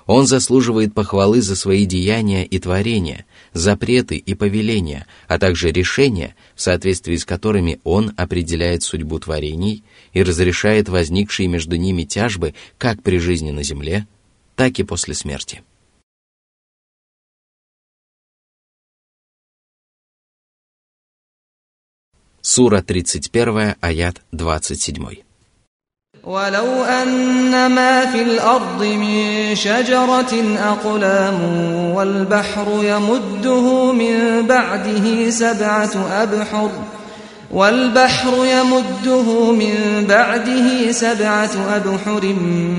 Он 0.07 0.27
заслуживает 0.27 0.95
похвалы 0.95 1.43
за 1.43 1.55
свои 1.55 1.85
деяния 1.85 2.47
и 2.47 2.59
творения, 2.59 3.27
запреты 3.53 4.17
и 4.17 4.35
повеления, 4.35 5.07
а 5.29 5.39
также 5.39 5.71
решения, 5.71 6.35
в 6.55 6.63
соответствии 6.63 7.17
с 7.17 7.27
которыми 7.27 7.79
он 7.85 8.13
определяет 8.17 8.83
судьбу 8.83 9.19
творений 9.19 9.85
и 10.15 10.23
разрешает 10.23 10.89
возникшие 10.89 11.47
между 11.47 11.77
ними 11.77 12.05
тяжбы 12.05 12.55
как 12.79 13.03
при 13.03 13.19
жизни 13.19 13.51
на 13.51 13.63
земле, 13.63 14.07
так 14.57 14.79
и 14.79 14.83
после 14.83 15.13
смерти. 15.13 15.61
Сура 22.42 22.82
31, 22.82 23.76
аят 23.82 24.22
27. 24.34 25.26
ولو 26.24 26.84
أن 26.84 27.68
ما 27.68 28.06
في 28.06 28.22
الأرض 28.22 28.84
من 28.84 29.56
شجرة 29.56 30.34
أقلام 30.58 31.40
والبحر 31.96 32.68
يمده 32.84 33.92
من 33.92 34.48
بعده 34.48 35.30
سبعة 35.30 36.24
أبحر 36.24 36.70
والبحر 37.52 38.46
يمده 38.46 39.52
من 39.52 40.06
بعده 40.10 40.92
سبعة 40.92 41.76
أبحر 41.76 42.36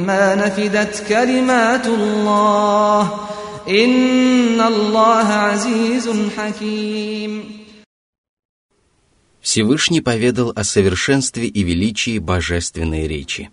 ما 0.07 0.35
نفدت 0.35 1.05
كلمات 1.09 1.87
الله 1.87 3.11
إن 3.69 4.61
الله 4.61 5.29
عزيز 5.33 6.11
حكيم 6.39 7.60
Всевышний 9.42 10.02
поведал 10.02 10.54
о 10.56 10.64
совершенстве 10.64 11.48
и 11.48 11.64
величии 11.64 12.20
божественной 12.20 13.08
речи. 13.08 13.50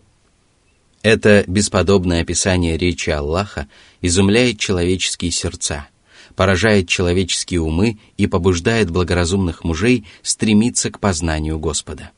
Это 1.02 1.45
бесподобное 1.47 2.21
описание 2.21 2.76
речи 2.76 3.09
Аллаха 3.09 3.68
изумляет 4.02 4.59
человеческие 4.59 5.30
сердца, 5.30 5.88
поражает 6.37 6.88
человеческие 6.88 7.62
умы 7.62 7.99
и 8.18 8.26
побуждает 8.26 8.90
благоразумных 8.90 9.64
мужей 9.64 10.04
стремиться 10.23 10.90
к 10.90 11.00
познанию 11.00 11.59
Господа. 11.59 12.11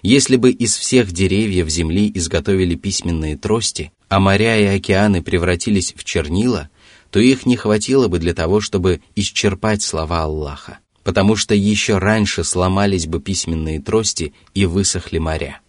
Если 0.00 0.36
бы 0.36 0.50
из 0.50 0.74
всех 0.76 1.12
деревьев 1.12 1.68
земли 1.68 2.10
изготовили 2.14 2.76
письменные 2.76 3.36
трости, 3.36 3.92
а 4.08 4.20
моря 4.20 4.58
и 4.58 4.64
океаны 4.64 5.22
превратились 5.22 5.92
в 5.94 6.02
чернила, 6.04 6.70
то 7.10 7.20
их 7.20 7.44
не 7.44 7.56
хватило 7.56 8.08
бы 8.08 8.18
для 8.18 8.32
того, 8.32 8.60
чтобы 8.60 9.02
исчерпать 9.14 9.82
слова 9.82 10.22
Аллаха 10.22 10.78
потому 11.04 11.36
что 11.36 11.54
еще 11.54 11.98
раньше 11.98 12.44
сломались 12.44 13.06
бы 13.06 13.20
письменные 13.20 13.80
трости 13.80 14.32
и 14.54 14.66
высохли 14.66 15.18
моря. 15.18 15.60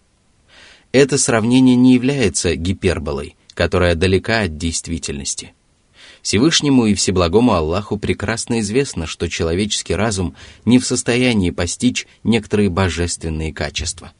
Это 0.92 1.18
сравнение 1.18 1.76
не 1.76 1.96
является 1.96 2.56
гиперболой, 2.56 3.36
которая 3.54 3.96
далека 3.96 4.42
от 4.42 4.58
действительности. 4.58 5.54
Всевышнему 6.22 6.86
и 6.86 6.94
Всеблагому 6.94 7.54
Аллаху 7.54 7.98
прекрасно 7.98 8.60
известно, 8.62 9.08
что 9.08 9.28
человеческий 9.28 9.96
разум 9.96 10.36
не 10.64 10.80
в 10.80 10.86
состоянии 10.86 11.50
постичь 11.50 12.08
некоторые 12.24 12.70
божественные 12.70 13.54
качества. 13.54 14.14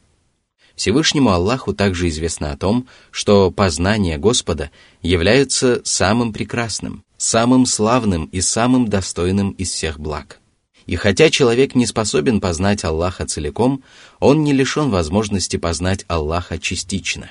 Всевышнему 0.74 1.30
Аллаху 1.30 1.72
также 1.72 2.08
известно 2.08 2.50
о 2.50 2.56
том, 2.56 2.88
что 3.12 3.52
познание 3.52 4.18
Господа 4.18 4.70
является 5.00 5.80
самым 5.84 6.32
прекрасным, 6.32 7.04
самым 7.16 7.64
славным 7.64 8.24
и 8.26 8.40
самым 8.40 8.88
достойным 8.88 9.50
из 9.52 9.70
всех 9.70 10.00
благ– 10.00 10.40
и 10.86 10.96
хотя 10.96 11.30
человек 11.30 11.74
не 11.74 11.86
способен 11.86 12.40
познать 12.40 12.84
Аллаха 12.84 13.26
целиком, 13.26 13.82
он 14.20 14.44
не 14.44 14.52
лишен 14.52 14.90
возможности 14.90 15.56
познать 15.56 16.04
Аллаха 16.08 16.58
частично. 16.58 17.30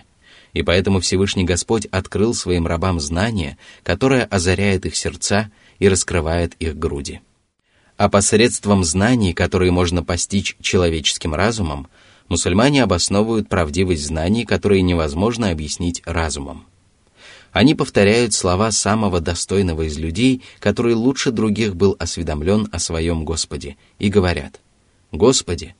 И 0.53 0.61
поэтому 0.63 0.99
Всевышний 0.99 1.43
Господь 1.43 1.85
открыл 1.87 2.33
своим 2.33 2.67
рабам 2.67 2.99
знание, 2.99 3.57
которое 3.83 4.23
озаряет 4.23 4.85
их 4.85 4.95
сердца 4.95 5.51
и 5.79 5.87
раскрывает 5.87 6.53
их 6.59 6.77
груди. 6.77 7.21
А 7.97 8.09
посредством 8.09 8.83
знаний, 8.83 9.33
которые 9.33 9.71
можно 9.71 10.03
постичь 10.03 10.55
человеческим 10.61 11.35
разумом, 11.35 11.87
мусульмане 12.27 12.83
обосновывают 12.83 13.49
правдивость 13.49 14.05
знаний, 14.05 14.45
которые 14.45 14.81
невозможно 14.81 15.51
объяснить 15.51 16.01
разумом. 16.05 16.65
Они 17.53 17.75
повторяют 17.75 18.33
слова 18.33 18.71
самого 18.71 19.21
достойного 19.21 19.83
из 19.83 19.99
людей, 19.99 20.41
который 20.59 20.95
лучше 20.95 21.31
других 21.31 21.75
был 21.75 21.95
осведомлен 21.99 22.67
о 22.71 22.79
своем 22.79 23.23
Господе, 23.23 23.77
и 23.99 24.09
говорят, 24.09 24.59
«Господи, 25.11 25.75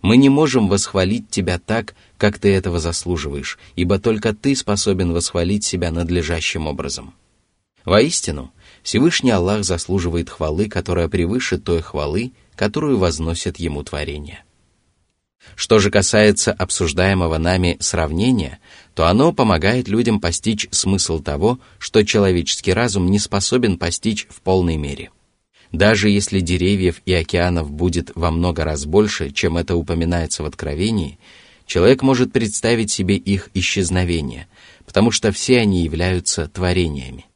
мы 0.00 0.16
не 0.16 0.30
можем 0.30 0.68
восхвалить 0.68 1.28
Тебя 1.28 1.58
так, 1.58 1.94
как 2.16 2.38
Ты 2.38 2.54
этого 2.54 2.80
заслуживаешь, 2.80 3.58
ибо 3.76 3.98
только 3.98 4.34
Ты 4.34 4.56
способен 4.56 5.12
восхвалить 5.12 5.64
себя 5.64 5.90
надлежащим 5.90 6.66
образом». 6.66 7.12
Воистину, 7.84 8.50
Всевышний 8.82 9.30
Аллах 9.30 9.64
заслуживает 9.64 10.30
хвалы, 10.30 10.68
которая 10.68 11.08
превыше 11.08 11.58
той 11.58 11.82
хвалы, 11.82 12.32
которую 12.56 12.96
возносят 12.96 13.58
Ему 13.58 13.82
творения. 13.82 14.44
Что 15.54 15.78
же 15.78 15.90
касается 15.90 16.52
обсуждаемого 16.52 17.38
нами 17.38 17.76
сравнения, 17.80 18.58
то 18.94 19.06
оно 19.06 19.32
помогает 19.32 19.88
людям 19.88 20.20
постичь 20.20 20.68
смысл 20.70 21.20
того, 21.20 21.60
что 21.78 22.04
человеческий 22.04 22.72
разум 22.72 23.10
не 23.10 23.18
способен 23.18 23.78
постичь 23.78 24.26
в 24.28 24.40
полной 24.40 24.76
мере. 24.76 25.10
Даже 25.72 26.08
если 26.08 26.40
деревьев 26.40 27.02
и 27.04 27.12
океанов 27.12 27.70
будет 27.70 28.10
во 28.14 28.30
много 28.30 28.64
раз 28.64 28.86
больше, 28.86 29.30
чем 29.30 29.56
это 29.56 29.76
упоминается 29.76 30.42
в 30.42 30.46
Откровении, 30.46 31.18
человек 31.66 32.02
может 32.02 32.32
представить 32.32 32.90
себе 32.90 33.16
их 33.16 33.50
исчезновение, 33.54 34.48
потому 34.86 35.10
что 35.10 35.30
все 35.32 35.58
они 35.58 35.82
являются 35.82 36.48
творениями. 36.48 37.26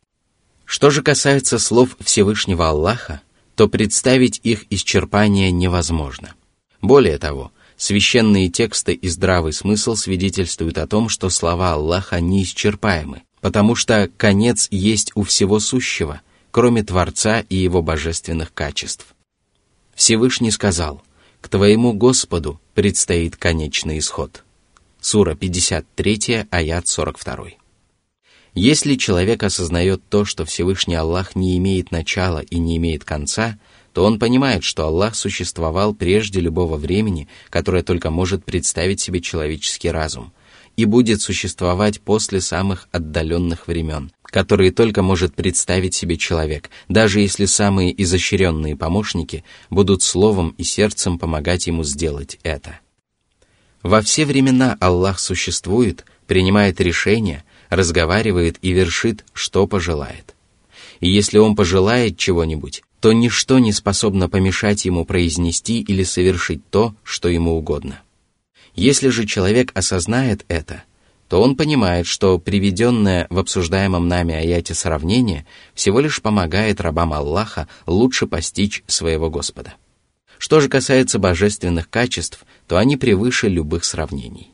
Что 0.64 0.90
же 0.90 1.02
касается 1.02 1.58
слов 1.58 1.96
Всевышнего 2.00 2.70
Аллаха, 2.70 3.20
то 3.54 3.68
представить 3.68 4.40
их 4.42 4.64
исчерпание 4.70 5.50
невозможно. 5.50 6.34
Более 6.80 7.18
того, 7.18 7.52
Священные 7.82 8.48
тексты 8.48 8.92
и 8.92 9.08
здравый 9.08 9.52
смысл 9.52 9.96
свидетельствуют 9.96 10.78
о 10.78 10.86
том, 10.86 11.08
что 11.08 11.30
слова 11.30 11.72
Аллаха 11.72 12.20
неисчерпаемы, 12.20 13.24
потому 13.40 13.74
что 13.74 14.08
конец 14.16 14.68
есть 14.70 15.10
у 15.16 15.24
всего 15.24 15.58
сущего, 15.58 16.20
кроме 16.52 16.84
Творца 16.84 17.40
и 17.40 17.56
его 17.56 17.82
божественных 17.82 18.54
качеств. 18.54 19.16
Всевышний 19.96 20.52
сказал, 20.52 21.02
«К 21.40 21.48
твоему 21.48 21.92
Господу 21.92 22.60
предстоит 22.74 23.34
конечный 23.34 23.98
исход». 23.98 24.44
Сура 25.00 25.34
53, 25.34 26.46
аят 26.52 26.86
42. 26.86 27.46
Если 28.54 28.94
человек 28.94 29.42
осознает 29.42 30.02
то, 30.08 30.24
что 30.24 30.44
Всевышний 30.44 30.94
Аллах 30.94 31.34
не 31.34 31.58
имеет 31.58 31.90
начала 31.90 32.38
и 32.38 32.60
не 32.60 32.76
имеет 32.76 33.02
конца– 33.02 33.58
то 33.92 34.04
он 34.04 34.18
понимает, 34.18 34.64
что 34.64 34.86
Аллах 34.86 35.14
существовал 35.14 35.94
прежде 35.94 36.40
любого 36.40 36.76
времени, 36.76 37.28
которое 37.50 37.82
только 37.82 38.10
может 38.10 38.44
представить 38.44 39.00
себе 39.00 39.20
человеческий 39.20 39.90
разум, 39.90 40.32
и 40.76 40.86
будет 40.86 41.20
существовать 41.20 42.00
после 42.00 42.40
самых 42.40 42.88
отдаленных 42.92 43.66
времен, 43.66 44.10
которые 44.24 44.72
только 44.72 45.02
может 45.02 45.34
представить 45.34 45.94
себе 45.94 46.16
человек, 46.16 46.70
даже 46.88 47.20
если 47.20 47.44
самые 47.44 48.02
изощренные 48.02 48.76
помощники 48.76 49.44
будут 49.68 50.02
словом 50.02 50.54
и 50.56 50.64
сердцем 50.64 51.18
помогать 51.18 51.66
ему 51.66 51.84
сделать 51.84 52.38
это. 52.42 52.80
Во 53.82 54.00
все 54.00 54.24
времена 54.24 54.76
Аллах 54.80 55.18
существует, 55.18 56.06
принимает 56.26 56.80
решения, 56.80 57.44
разговаривает 57.68 58.56
и 58.62 58.70
вершит, 58.70 59.24
что 59.34 59.66
пожелает. 59.66 60.34
И 61.00 61.10
если 61.10 61.38
Он 61.38 61.56
пожелает 61.56 62.16
чего-нибудь, 62.16 62.84
то 63.02 63.12
ничто 63.12 63.58
не 63.58 63.72
способно 63.72 64.28
помешать 64.28 64.84
ему 64.84 65.04
произнести 65.04 65.80
или 65.80 66.04
совершить 66.04 66.70
то, 66.70 66.94
что 67.02 67.28
ему 67.28 67.56
угодно. 67.58 68.00
Если 68.76 69.08
же 69.08 69.26
человек 69.26 69.72
осознает 69.74 70.44
это, 70.46 70.84
то 71.28 71.42
он 71.42 71.56
понимает, 71.56 72.06
что 72.06 72.38
приведенное 72.38 73.26
в 73.28 73.40
обсуждаемом 73.40 74.06
нами 74.06 74.36
аяте 74.36 74.74
сравнение 74.74 75.46
всего 75.74 75.98
лишь 75.98 76.22
помогает 76.22 76.80
рабам 76.80 77.12
Аллаха 77.12 77.66
лучше 77.86 78.28
постичь 78.28 78.84
своего 78.86 79.30
Господа. 79.30 79.74
Что 80.38 80.60
же 80.60 80.68
касается 80.68 81.18
божественных 81.18 81.90
качеств, 81.90 82.44
то 82.68 82.76
они 82.76 82.96
превыше 82.96 83.48
любых 83.48 83.84
сравнений. 83.84 84.52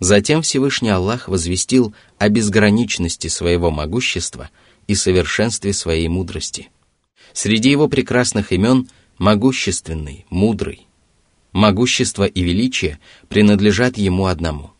Затем 0.00 0.40
Всевышний 0.40 0.88
Аллах 0.88 1.28
возвестил 1.28 1.94
о 2.16 2.30
безграничности 2.30 3.28
своего 3.28 3.70
могущества 3.70 4.48
и 4.86 4.94
совершенстве 4.94 5.74
своей 5.74 6.08
мудрости. 6.08 6.70
Среди 7.36 7.70
его 7.70 7.86
прекрасных 7.86 8.50
имен– 8.50 8.88
могущественный, 9.18 10.24
мудрый. 10.30 10.86
Могущество 11.52 12.24
и 12.24 12.42
величие 12.42 12.98
принадлежат 13.28 13.98
ему 13.98 14.24
одному. 14.24 14.70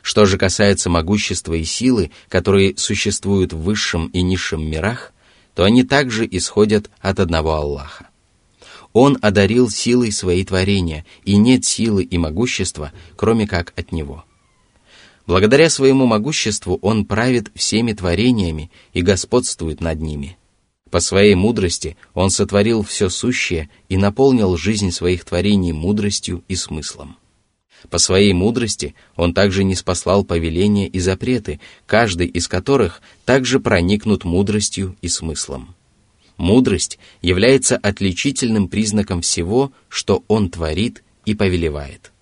Что 0.00 0.24
же 0.24 0.38
касается 0.38 0.88
могущества 0.88 1.52
и 1.52 1.64
силы, 1.64 2.10
которые 2.30 2.78
существуют 2.78 3.52
в 3.52 3.58
высшем 3.58 4.06
и 4.06 4.22
низшем 4.22 4.70
мирах, 4.70 5.12
то 5.54 5.64
они 5.64 5.82
также 5.82 6.26
исходят 6.26 6.90
от 7.02 7.20
одного 7.20 7.56
Аллаха. 7.56 8.08
Он 8.94 9.18
одарил 9.20 9.68
силой 9.68 10.10
свои 10.10 10.46
творения, 10.46 11.04
и 11.26 11.36
нет 11.36 11.66
силы 11.66 12.04
и 12.04 12.16
могущества, 12.16 12.92
кроме 13.16 13.46
как 13.46 13.74
от 13.76 13.92
Него. 13.92 14.24
Благодаря 15.26 15.68
своему 15.68 16.06
могуществу 16.06 16.78
Он 16.80 17.04
правит 17.04 17.50
всеми 17.54 17.92
творениями 17.92 18.70
и 18.94 19.02
господствует 19.02 19.82
над 19.82 20.00
ними. 20.00 20.37
По 20.90 21.00
своей 21.00 21.34
мудрости 21.34 21.96
Он 22.14 22.30
сотворил 22.30 22.82
все 22.82 23.08
сущее 23.08 23.68
и 23.88 23.96
наполнил 23.96 24.56
жизнь 24.56 24.90
своих 24.90 25.24
творений 25.24 25.72
мудростью 25.72 26.44
и 26.48 26.56
смыслом. 26.56 27.16
По 27.90 27.98
своей 27.98 28.32
мудрости 28.32 28.94
Он 29.14 29.34
также 29.34 29.64
не 29.64 29.74
спаслал 29.74 30.24
повеления 30.24 30.88
и 30.88 30.98
запреты, 30.98 31.60
каждый 31.86 32.26
из 32.26 32.48
которых 32.48 33.02
также 33.24 33.60
проникнут 33.60 34.24
мудростью 34.24 34.96
и 35.02 35.08
смыслом. 35.08 35.74
Мудрость 36.38 36.98
является 37.20 37.76
отличительным 37.76 38.68
признаком 38.68 39.20
всего, 39.20 39.72
что 39.88 40.24
Он 40.28 40.50
творит 40.50 41.02
и 41.24 41.34
повелевает. 41.34 42.12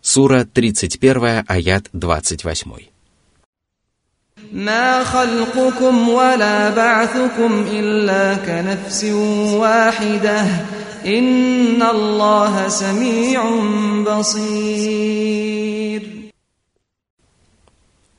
Сура 0.00 0.44
31, 0.44 1.44
аят 1.46 1.88
28. 1.92 2.91
ما 4.51 5.03
خلقكم 5.03 6.09
ولا 6.09 6.69
بعثكم 6.69 7.65
إلا 7.71 8.35
كنفس 8.35 9.03
واحدة 9.53 10.45
إن 11.05 11.81
الله 11.81 12.67
سميع 12.67 13.43
بصير 14.03 15.47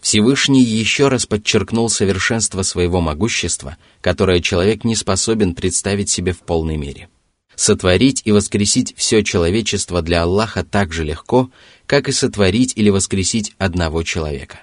Всевышний 0.01 0.63
еще 0.63 1.09
раз 1.09 1.27
подчеркнул 1.27 1.91
совершенство 1.91 2.63
своего 2.63 3.01
могущества, 3.03 3.77
которое 4.01 4.41
человек 4.41 4.85
не 4.85 4.97
способен 4.97 5.55
представить 5.55 6.09
себе 6.09 6.33
в 6.33 6.39
полной 6.39 6.79
мере. 6.79 7.11
Сотворить 7.57 8.23
и 8.25 8.33
воскресить 8.33 8.95
все 8.97 9.23
человечество 9.23 10.01
для 10.01 10.23
Аллаха 10.23 10.65
так 10.65 10.95
же 10.95 11.05
легко, 11.05 11.51
как 11.87 12.09
и 12.09 12.13
сотворить 12.13 12.73
или 12.77 12.89
воскресить 12.89 13.53
одного 13.59 14.03
человека. 14.03 14.61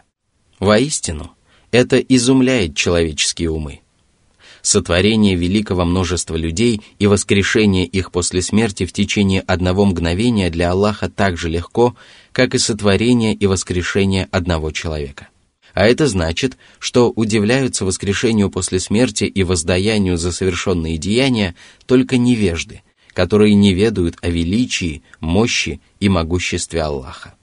Воистину, 0.59 1.35
это 1.70 1.98
изумляет 1.98 2.76
человеческие 2.76 3.50
умы. 3.50 3.80
Сотворение 4.62 5.36
великого 5.36 5.84
множества 5.84 6.36
людей 6.36 6.82
и 6.98 7.06
воскрешение 7.06 7.86
их 7.86 8.12
после 8.12 8.42
смерти 8.42 8.84
в 8.84 8.92
течение 8.92 9.40
одного 9.40 9.86
мгновения 9.86 10.50
для 10.50 10.70
Аллаха 10.70 11.08
так 11.08 11.38
же 11.38 11.48
легко, 11.48 11.96
как 12.32 12.54
и 12.54 12.58
сотворение 12.58 13.34
и 13.34 13.46
воскрешение 13.46 14.28
одного 14.30 14.70
человека. 14.70 15.28
А 15.72 15.86
это 15.86 16.06
значит, 16.08 16.58
что 16.78 17.10
удивляются 17.10 17.84
воскрешению 17.84 18.50
после 18.50 18.80
смерти 18.80 19.24
и 19.24 19.42
воздаянию 19.44 20.18
за 20.18 20.32
совершенные 20.32 20.98
деяния 20.98 21.54
только 21.86 22.18
невежды, 22.18 22.82
которые 23.14 23.54
не 23.54 23.72
ведают 23.72 24.16
о 24.20 24.28
величии, 24.28 25.02
мощи 25.20 25.80
и 26.00 26.08
могуществе 26.08 26.82
Аллаха. 26.82 27.34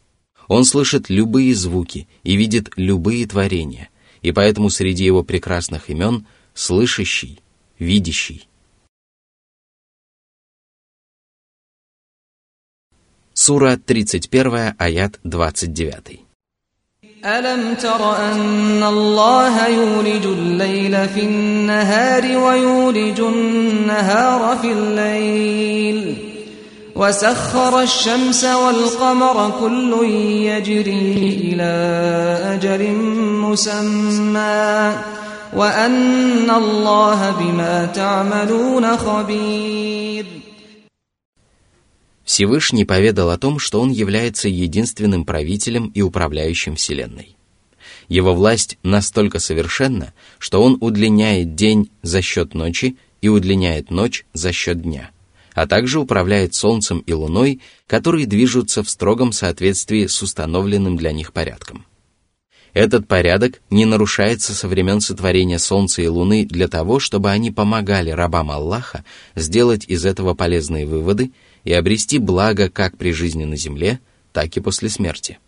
Он 0.47 0.65
слышит 0.65 1.09
любые 1.09 1.55
звуки 1.55 2.07
и 2.23 2.35
видит 2.35 2.71
любые 2.75 3.25
творения, 3.25 3.89
и 4.26 4.32
поэтому 4.32 4.70
среди 4.70 5.04
его 5.04 5.22
прекрасных 5.22 5.90
имен 5.90 6.26
слышащий, 6.54 7.40
видящий. 7.78 8.48
Сура 13.34 13.76
31, 13.76 14.74
аят 14.78 15.18
29. 15.24 16.20
ألم 17.24 17.74
تر 17.74 18.16
أن 18.16 18.82
الله 18.82 19.68
يولج 19.68 20.26
الليل 20.26 21.08
في 21.08 21.20
النهار 21.20 22.36
ويولج 22.36 23.20
النهار 23.20 24.58
في 24.58 24.72
الليل 24.72 26.25
وسخر 26.96 27.82
الشمس 27.82 28.44
والقمر 28.44 29.52
كل 29.60 30.06
يجري 30.46 31.12
إلى 31.52 31.72
أجل 32.54 32.92
مسمى 33.44 34.96
وأن 35.52 36.50
الله 36.50 37.30
بما 37.30 37.86
تعملون 37.86 38.96
خبير 38.96 40.26
Всевышний 42.24 42.84
поведал 42.84 43.30
о 43.30 43.36
том, 43.36 43.58
что 43.58 43.80
он 43.80 43.90
является 43.90 44.48
единственным 44.48 45.24
правителем 45.24 45.88
и 45.88 46.00
управляющим 46.00 46.76
Вселенной. 46.76 47.36
Его 48.08 48.32
власть 48.34 48.78
настолько 48.82 49.38
совершенна, 49.38 50.14
что 50.38 50.62
он 50.62 50.78
удлиняет 50.80 51.54
день 51.54 51.90
за 52.02 52.22
счет 52.22 52.54
ночи 52.54 52.96
и 53.20 53.28
удлиняет 53.28 53.90
ночь 53.90 54.24
за 54.32 54.52
счет 54.52 54.80
дня, 54.80 55.10
а 55.57 55.65
также 55.65 55.99
управляет 55.99 56.53
Солнцем 56.53 56.99
и 56.99 57.13
Луной, 57.13 57.61
которые 57.87 58.27
движутся 58.27 58.83
в 58.83 58.89
строгом 58.91 59.31
соответствии 59.31 60.05
с 60.05 60.21
установленным 60.21 60.97
для 60.97 61.11
них 61.11 61.33
порядком. 61.33 61.83
Этот 62.73 63.07
порядок 63.07 63.59
не 63.71 63.85
нарушается 63.85 64.53
со 64.53 64.67
времен 64.67 65.01
сотворения 65.01 65.57
Солнца 65.57 66.03
и 66.03 66.07
Луны 66.07 66.45
для 66.45 66.67
того, 66.67 66.99
чтобы 66.99 67.31
они 67.31 67.49
помогали 67.49 68.11
рабам 68.11 68.51
Аллаха 68.51 69.03
сделать 69.33 69.85
из 69.87 70.05
этого 70.05 70.35
полезные 70.35 70.85
выводы 70.85 71.31
и 71.63 71.73
обрести 71.73 72.19
благо 72.19 72.69
как 72.69 72.95
при 72.95 73.11
жизни 73.11 73.45
на 73.45 73.57
земле, 73.57 73.99
так 74.33 74.55
и 74.57 74.59
после 74.59 74.89
смерти. 74.89 75.39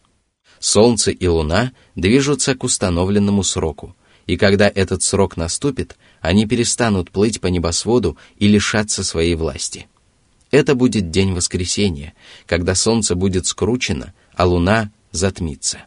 Солнце 0.57 1.11
и 1.11 1.27
Луна 1.27 1.71
движутся 1.93 2.55
к 2.55 2.63
установленному 2.63 3.43
сроку, 3.43 3.95
и 4.25 4.37
когда 4.37 4.71
этот 4.73 5.03
срок 5.03 5.37
наступит, 5.37 5.97
они 6.19 6.47
перестанут 6.47 7.11
плыть 7.11 7.39
по 7.39 7.45
небосводу 7.45 8.17
и 8.39 8.47
лишаться 8.47 9.03
своей 9.03 9.35
власти. 9.35 9.85
Это 10.51 10.75
будет 10.75 11.11
день 11.11 11.33
воскресения, 11.33 12.13
когда 12.45 12.75
солнце 12.75 13.15
будет 13.15 13.45
скручено, 13.45 14.13
а 14.33 14.45
луна 14.45 14.91
затмится. 15.11 15.79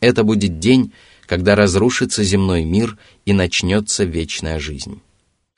Это 0.00 0.24
будет 0.24 0.58
день, 0.58 0.92
когда 1.26 1.54
разрушится 1.54 2.22
земной 2.22 2.64
мир 2.64 2.98
и 3.24 3.32
начнется 3.32 4.04
вечная 4.04 4.58
жизнь. 4.58 5.00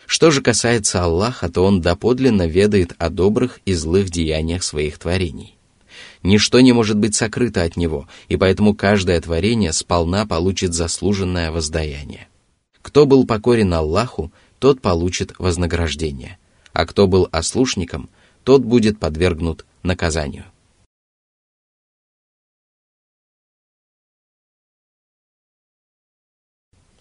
Что 0.07 0.31
же 0.31 0.43
касается 0.43 1.05
Аллаха, 1.05 1.49
то 1.49 1.65
Он 1.65 1.81
доподлинно 1.81 2.47
ведает 2.47 2.95
о 2.99 3.11
добрых 3.11 3.61
и 3.65 3.75
злых 3.75 4.11
деяниях 4.11 4.65
своих 4.65 4.99
творений. 4.99 5.57
Ничто 6.23 6.61
не 6.61 6.73
может 6.73 6.99
быть 6.99 7.15
сокрыто 7.15 7.63
от 7.63 7.77
Него, 7.77 8.09
и 8.29 8.37
поэтому 8.37 8.75
каждое 8.75 9.21
творение 9.21 9.73
сполна 9.73 10.27
получит 10.27 10.75
заслуженное 10.75 11.51
воздаяние. 11.51 12.29
Кто 12.83 13.07
был 13.07 13.27
покорен 13.27 13.73
Аллаху, 13.73 14.33
тот 14.59 14.81
получит 14.81 15.35
вознаграждение, 15.39 16.39
а 16.73 16.87
кто 16.87 17.07
был 17.07 17.29
ослушником, 17.31 18.11
тот 18.50 18.64
будет 18.64 19.00
подвергнут 19.00 19.66
наказанию. 19.84 20.46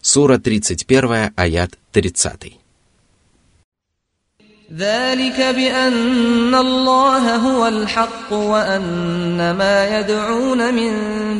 Сура 0.01 0.37
31, 0.37 1.33
аят 1.35 1.79
30. 1.91 2.59
ذلك 4.73 5.41
بأن 5.41 6.55
الله 6.55 7.35
هو 7.35 7.67
الحق 7.67 8.33
وأن 8.33 9.51
ما 9.51 9.99
يدعون 9.99 10.73
من 10.73 10.91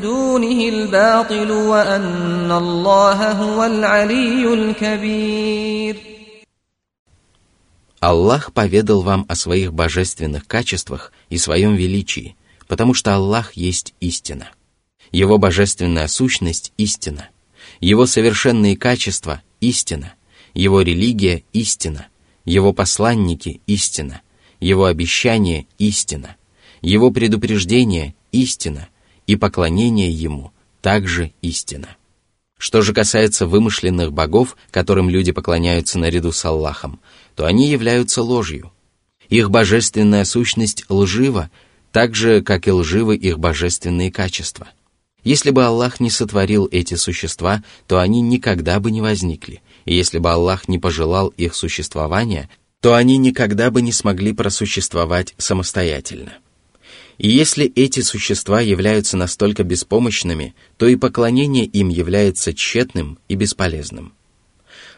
دونه 0.02 0.70
الباطل 0.70 1.52
وأن 1.52 2.52
الله 2.52 3.32
هو 3.32 3.63
العلي 3.63 4.54
الكبير 4.54 6.09
Аллах 8.01 8.53
поведал 8.53 9.03
вам 9.03 9.27
о 9.29 9.35
своих 9.35 9.73
божественных 9.73 10.47
качествах 10.47 11.13
и 11.29 11.39
своем 11.39 11.77
величии, 11.77 12.37
потому 12.67 12.95
что 12.95 13.15
Аллах 13.15 13.53
есть 13.53 13.95
истина. 14.01 14.51
Его 15.13 15.39
божественная 15.39 16.09
сущность– 16.09 16.73
истина. 16.77 17.29
Его 17.81 18.07
совершенные 18.07 18.77
качества– 18.77 19.43
истина. 19.61 20.15
Его 20.55 20.81
религия– 20.83 21.45
истина– 21.53 22.07
его 22.45 22.73
посланники– 22.73 23.61
истина, 23.67 24.23
Его 24.61 24.87
обещание– 24.87 25.67
истина, 25.79 26.37
Его 26.83 27.11
предупреждение– 27.11 28.15
истина, 28.33 28.89
и 29.27 29.37
поклонение 29.37 30.11
Ему– 30.11 30.53
также 30.81 31.33
истина. 31.43 31.97
Что 32.59 32.83
же 32.83 32.93
касается 32.93 33.47
вымышленных 33.47 34.13
богов, 34.13 34.57
которым 34.71 35.09
люди 35.09 35.33
поклоняются 35.33 35.99
наряду 35.99 36.33
с 36.33 36.45
Аллахом, 36.45 37.01
то 37.40 37.46
они 37.46 37.70
являются 37.70 38.20
ложью. 38.22 38.70
Их 39.31 39.50
божественная 39.50 40.26
сущность 40.26 40.85
лжива, 40.90 41.50
так 41.90 42.14
же, 42.14 42.42
как 42.42 42.68
и 42.68 42.70
лживы 42.70 43.16
их 43.16 43.38
божественные 43.38 44.12
качества. 44.12 44.68
Если 45.24 45.48
бы 45.48 45.64
Аллах 45.64 46.00
не 46.00 46.11
сотворил 46.11 46.68
эти 46.70 46.96
существа, 46.96 47.64
то 47.87 47.98
они 47.98 48.20
никогда 48.20 48.79
бы 48.79 48.90
не 48.90 49.00
возникли, 49.00 49.62
и 49.87 49.94
если 49.94 50.18
бы 50.18 50.31
Аллах 50.31 50.68
не 50.68 50.79
пожелал 50.79 51.29
их 51.29 51.55
существования, 51.55 52.50
то 52.83 52.94
они 52.94 53.16
никогда 53.16 53.70
бы 53.70 53.81
не 53.81 53.92
смогли 53.92 54.35
просуществовать 54.35 55.35
самостоятельно. 55.38 56.35
И 57.16 57.31
если 57.31 57.72
эти 57.74 58.00
существа 58.00 58.61
являются 58.61 59.16
настолько 59.16 59.64
беспомощными, 59.64 60.55
то 60.76 60.87
и 60.87 60.96
поклонение 60.96 61.64
им 61.64 61.88
является 61.88 62.53
тщетным 62.53 63.18
и 63.29 63.35
бесполезным. 63.35 64.12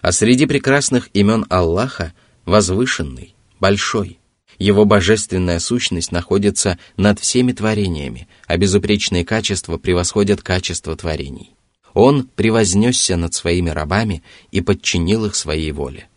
А 0.00 0.10
среди 0.10 0.46
прекрасных 0.46 1.08
имен 1.12 1.46
Аллаха– 1.48 2.12
возвышенный, 2.44 3.34
большой. 3.60 4.18
Его 4.58 4.84
божественная 4.84 5.58
сущность 5.58 6.12
находится 6.12 6.78
над 6.96 7.18
всеми 7.18 7.52
творениями, 7.52 8.28
а 8.46 8.56
безупречные 8.56 9.24
качества 9.24 9.78
превосходят 9.78 10.42
качество 10.42 10.94
творений. 10.94 11.50
Он 11.94 12.24
превознесся 12.24 13.16
над 13.16 13.34
своими 13.34 13.70
рабами 13.70 14.22
и 14.50 14.60
подчинил 14.60 15.26
их 15.26 15.34
своей 15.34 15.72
воле. 15.72 16.08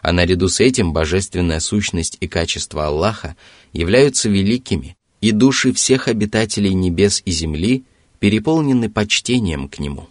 А 0.00 0.12
наряду 0.12 0.48
с 0.48 0.60
этим 0.60 0.92
божественная 0.92 1.60
сущность 1.60 2.16
и 2.20 2.28
качество 2.28 2.86
Аллаха 2.86 3.36
являются 3.72 4.28
великими, 4.28 4.96
и 5.20 5.32
души 5.32 5.72
всех 5.72 6.06
обитателей 6.08 6.72
небес 6.74 7.22
и 7.24 7.32
земли 7.32 7.84
переполнены 8.20 8.88
почтением 8.88 9.68
к 9.68 9.78
Нему. 9.78 10.08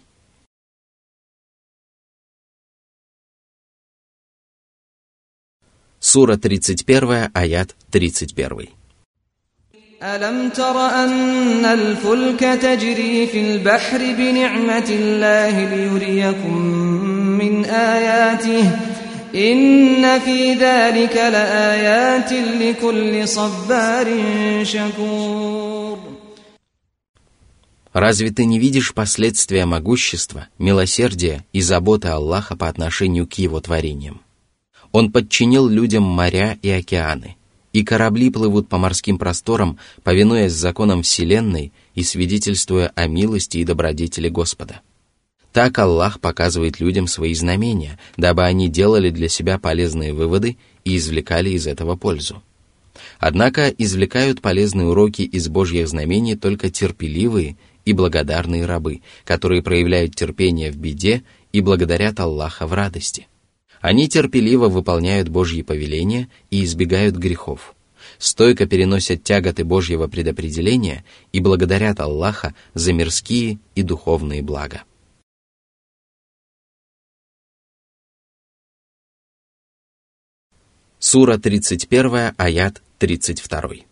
Сура 6.07 6.37
31, 6.37 7.29
аят 7.33 7.75
31. 7.91 8.67
ألم 10.03 10.49
تر 10.49 10.77
أن 10.79 11.65
الفلك 11.65 12.39
تجري 12.39 13.27
في 13.27 13.39
البحر 13.39 13.97
بنعمة 13.97 14.89
الله 14.89 15.75
ليريكم 15.75 16.57
من 17.39 17.65
آياته 17.65 18.71
إن 19.35 20.19
في 20.19 20.53
ذلك 20.53 21.15
لآيات 21.15 22.33
لكل 22.33 23.27
صبار 23.27 24.07
شكور 24.63 25.97
Разве 27.93 28.31
ты 28.31 28.45
не 28.45 28.57
видишь 28.57 28.91
последствия 28.93 29.65
могущества, 29.67 30.47
милосердия 30.57 31.45
и 31.53 31.61
заботы 31.61 32.07
Аллаха 32.07 32.55
по 32.55 32.67
отношению 32.67 33.27
к 33.27 33.33
Его 33.35 33.61
творениям? 33.61 34.21
Он 34.92 35.12
подчинил 35.12 35.68
людям 35.68 36.02
моря 36.02 36.58
и 36.62 36.70
океаны, 36.70 37.36
и 37.72 37.84
корабли 37.84 38.30
плывут 38.30 38.68
по 38.68 38.78
морским 38.78 39.18
просторам, 39.18 39.78
повинуясь 40.02 40.52
законам 40.52 41.02
Вселенной 41.02 41.72
и 41.94 42.02
свидетельствуя 42.02 42.92
о 42.94 43.06
милости 43.06 43.58
и 43.58 43.64
добродетели 43.64 44.28
Господа. 44.28 44.80
Так 45.52 45.78
Аллах 45.78 46.20
показывает 46.20 46.78
людям 46.80 47.06
свои 47.06 47.34
знамения, 47.34 47.98
дабы 48.16 48.44
они 48.44 48.68
делали 48.68 49.10
для 49.10 49.28
себя 49.28 49.58
полезные 49.58 50.12
выводы 50.12 50.56
и 50.84 50.96
извлекали 50.96 51.50
из 51.50 51.66
этого 51.66 51.96
пользу. 51.96 52.42
Однако 53.18 53.68
извлекают 53.68 54.40
полезные 54.40 54.88
уроки 54.88 55.22
из 55.22 55.48
Божьих 55.48 55.88
знамений 55.88 56.36
только 56.36 56.70
терпеливые 56.70 57.56
и 57.84 57.92
благодарные 57.92 58.66
рабы, 58.66 59.02
которые 59.24 59.62
проявляют 59.62 60.14
терпение 60.14 60.70
в 60.70 60.76
беде 60.76 61.22
и 61.52 61.60
благодарят 61.60 62.20
Аллаха 62.20 62.66
в 62.66 62.74
радости. 62.74 63.26
Они 63.80 64.08
терпеливо 64.08 64.68
выполняют 64.68 65.28
Божьи 65.28 65.62
повеления 65.62 66.28
и 66.50 66.64
избегают 66.64 67.16
грехов, 67.16 67.74
стойко 68.18 68.66
переносят 68.66 69.22
тяготы 69.22 69.64
Божьего 69.64 70.08
предопределения 70.08 71.04
и 71.32 71.40
благодарят 71.40 72.00
Аллаха 72.00 72.54
за 72.74 72.92
мирские 72.92 73.58
и 73.74 73.82
духовные 73.82 74.42
блага. 74.42 74.82
Сура 80.98 81.38
31, 81.38 82.34
аят 82.36 82.82
32. 82.98 83.84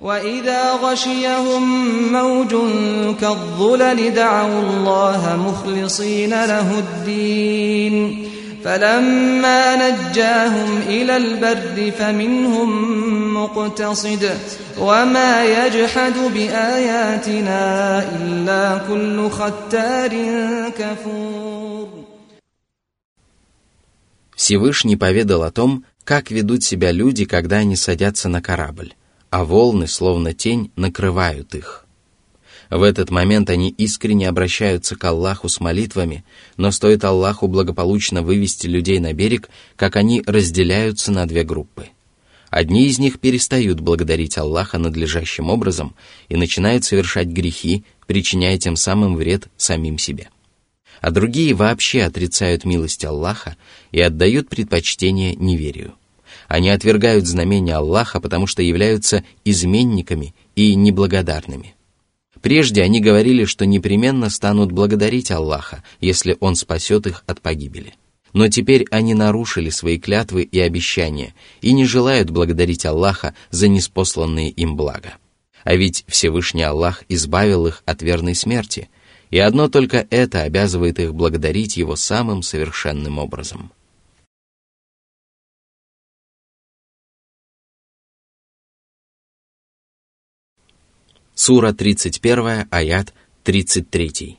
وإذا 0.00 0.72
غشيهم 0.72 1.62
موج 2.12 2.54
كالظلل 3.20 4.14
دعوا 4.14 4.60
الله 4.60 5.36
مخلصين 5.36 6.30
له 6.30 6.78
الدين 6.78 8.28
فلما 8.64 9.62
نجاهم 9.76 10.78
إلى 10.86 11.16
البر 11.16 11.90
فمنهم 11.98 12.70
مقتصد 13.34 14.38
وما 14.78 15.44
يجحد 15.44 16.14
بآياتنا 16.34 17.62
إلا 18.16 18.80
كل 18.88 19.30
ختار 19.30 20.12
كفور 20.78 21.88
Всевышний 24.36 24.96
поведал 24.96 25.44
о 25.44 25.50
том, 25.50 25.84
как 26.04 26.30
ведут 26.30 26.62
себя 26.62 26.92
люди, 26.92 27.24
когда 27.24 27.56
они 27.56 27.74
садятся 27.74 28.28
на 28.28 28.42
корабль 28.42 28.92
А 29.31 29.45
волны, 29.45 29.87
словно 29.87 30.33
тень, 30.33 30.71
накрывают 30.75 31.55
их. 31.55 31.85
В 32.69 32.83
этот 32.83 33.09
момент 33.09 33.49
они 33.49 33.69
искренне 33.69 34.29
обращаются 34.29 34.95
к 34.95 35.03
Аллаху 35.03 35.49
с 35.49 35.59
молитвами, 35.59 36.23
но 36.57 36.71
стоит 36.71 37.03
Аллаху 37.03 37.47
благополучно 37.47 38.21
вывести 38.21 38.67
людей 38.67 38.99
на 38.99 39.13
берег, 39.13 39.49
как 39.75 39.95
они 39.95 40.21
разделяются 40.25 41.11
на 41.11 41.25
две 41.25 41.43
группы. 41.43 41.87
Одни 42.49 42.87
из 42.87 42.99
них 42.99 43.19
перестают 43.19 43.79
благодарить 43.79 44.37
Аллаха 44.37 44.77
надлежащим 44.77 45.49
образом 45.49 45.95
и 46.27 46.35
начинают 46.35 46.83
совершать 46.83 47.27
грехи, 47.27 47.85
причиняя 48.07 48.57
тем 48.57 48.75
самым 48.75 49.15
вред 49.15 49.47
самим 49.55 49.97
себе. 49.97 50.29
А 50.99 51.11
другие 51.11 51.53
вообще 51.53 52.03
отрицают 52.03 52.65
милость 52.65 53.05
Аллаха 53.05 53.55
и 53.91 54.01
отдают 54.01 54.49
предпочтение 54.49 55.35
неверию. 55.35 55.93
Они 56.51 56.69
отвергают 56.69 57.27
знамения 57.27 57.75
Аллаха, 57.75 58.19
потому 58.19 58.45
что 58.45 58.61
являются 58.61 59.23
изменниками 59.45 60.35
и 60.53 60.75
неблагодарными. 60.75 61.75
Прежде 62.41 62.81
они 62.81 62.99
говорили, 62.99 63.45
что 63.45 63.65
непременно 63.65 64.29
станут 64.29 64.73
благодарить 64.73 65.31
Аллаха, 65.31 65.81
если 66.01 66.35
Он 66.41 66.57
спасет 66.57 67.07
их 67.07 67.23
от 67.25 67.39
погибели. 67.39 67.93
Но 68.33 68.49
теперь 68.49 68.85
они 68.91 69.13
нарушили 69.13 69.69
свои 69.69 69.97
клятвы 69.97 70.43
и 70.43 70.59
обещания 70.59 71.33
и 71.61 71.71
не 71.71 71.85
желают 71.85 72.31
благодарить 72.31 72.85
Аллаха 72.85 73.33
за 73.49 73.69
неспосланные 73.69 74.49
им 74.49 74.75
блага. 74.75 75.13
А 75.63 75.73
ведь 75.75 76.03
Всевышний 76.09 76.63
Аллах 76.63 77.05
избавил 77.07 77.65
их 77.67 77.81
от 77.85 78.01
верной 78.01 78.35
смерти, 78.35 78.89
и 79.29 79.39
одно 79.39 79.69
только 79.69 80.05
это 80.09 80.41
обязывает 80.41 80.99
их 80.99 81.15
благодарить 81.15 81.77
Его 81.77 81.95
самым 81.95 82.43
совершенным 82.43 83.19
образом. 83.19 83.71
Сура 91.34 91.72
31, 91.72 92.66
аят 92.70 93.12
33. 93.44 94.36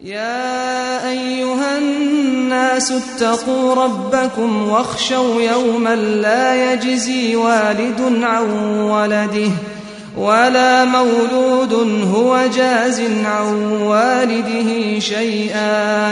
يا 0.00 1.10
أيها 1.10 1.78
الناس 1.78 2.92
اتقوا 2.92 3.74
ربكم 3.74 4.68
واخشوا 4.68 5.42
يوما 5.42 5.96
لا 5.96 6.72
يجزي 6.72 7.36
والد 7.36 8.00
عن 8.22 8.50
ولده 8.80 9.50
ولا 10.16 10.84
مولود 10.84 11.72
هو 12.14 12.46
جاز 12.56 13.00
عن 13.24 13.54
والده 13.82 14.98
شيئا 14.98 16.10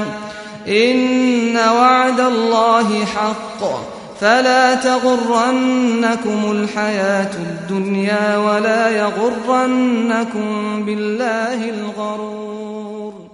إن 0.69 1.57
وعد 1.57 2.21
الله 2.21 3.05
حق 3.05 3.63
فلا 4.21 4.75
تغرنكم 4.75 6.51
الحياة 6.53 7.35
الدنيا 7.37 8.37
ولا 8.37 8.91
يغرنكم 8.91 10.49
بالله 10.85 11.71
الغرور 11.71 13.27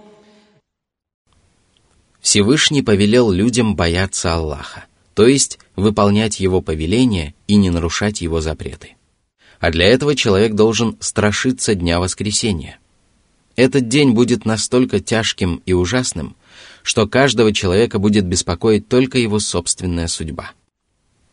Всевышний 2.20 2.82
повелел 2.82 3.30
людям 3.32 3.74
бояться 3.74 4.34
Аллаха, 4.34 4.84
то 5.14 5.26
есть 5.26 5.58
выполнять 5.76 6.40
Его 6.40 6.60
повеления 6.60 7.34
и 7.48 7.56
не 7.56 7.70
нарушать 7.70 8.20
Его 8.20 8.40
запреты. 8.40 8.96
А 9.60 9.70
для 9.70 9.86
этого 9.86 10.14
человек 10.14 10.54
должен 10.54 10.96
страшиться 11.00 11.74
Дня 11.74 12.00
Воскресения. 12.00 12.78
Этот 13.54 13.88
день 13.88 14.12
будет 14.12 14.44
настолько 14.46 15.00
тяжким 15.00 15.62
и 15.66 15.72
ужасным, 15.72 16.36
что 16.82 17.06
каждого 17.06 17.52
человека 17.52 17.98
будет 17.98 18.24
беспокоить 18.24 18.88
только 18.88 19.18
его 19.18 19.38
собственная 19.38 20.08
судьба – 20.08 20.55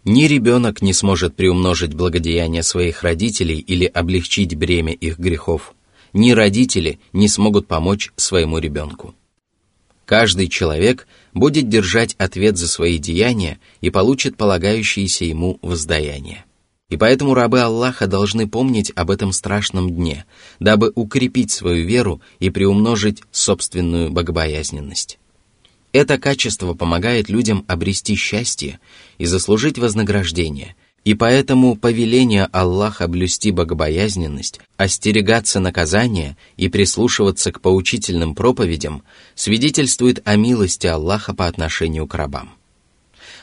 ни 0.04 0.24
ребенок 0.24 0.82
не 0.82 0.92
сможет 0.92 1.34
приумножить 1.34 1.94
благодеяния 1.94 2.62
своих 2.62 3.02
родителей 3.02 3.58
или 3.58 3.86
облегчить 3.86 4.54
бремя 4.54 4.92
их 4.92 5.18
грехов. 5.18 5.74
Ни 6.12 6.32
родители 6.32 7.00
не 7.12 7.28
смогут 7.28 7.66
помочь 7.66 8.12
своему 8.16 8.58
ребенку. 8.58 9.14
Каждый 10.04 10.48
человек 10.48 11.08
будет 11.32 11.68
держать 11.68 12.14
ответ 12.18 12.58
за 12.58 12.68
свои 12.68 12.98
деяния 12.98 13.58
и 13.80 13.90
получит 13.90 14.36
полагающееся 14.36 15.24
ему 15.24 15.58
воздаяние. 15.62 16.44
И 16.90 16.98
поэтому 16.98 17.32
рабы 17.32 17.60
Аллаха 17.60 18.06
должны 18.06 18.46
помнить 18.46 18.92
об 18.94 19.10
этом 19.10 19.32
страшном 19.32 19.90
дне, 19.90 20.26
дабы 20.60 20.92
укрепить 20.94 21.50
свою 21.50 21.86
веру 21.86 22.20
и 22.38 22.50
приумножить 22.50 23.22
собственную 23.32 24.10
богобоязненность. 24.10 25.18
Это 25.94 26.18
качество 26.18 26.74
помогает 26.74 27.28
людям 27.28 27.64
обрести 27.68 28.16
счастье 28.16 28.80
и 29.18 29.26
заслужить 29.26 29.78
вознаграждение, 29.78 30.74
и 31.04 31.14
поэтому 31.14 31.76
повеление 31.76 32.46
Аллаха 32.46 33.06
блюсти 33.06 33.52
богобоязненность, 33.52 34.60
остерегаться 34.76 35.60
наказания 35.60 36.36
и 36.56 36.68
прислушиваться 36.68 37.52
к 37.52 37.60
поучительным 37.60 38.34
проповедям 38.34 39.04
свидетельствует 39.36 40.20
о 40.26 40.34
милости 40.34 40.88
Аллаха 40.88 41.32
по 41.32 41.46
отношению 41.46 42.08
к 42.08 42.14
рабам. 42.16 42.50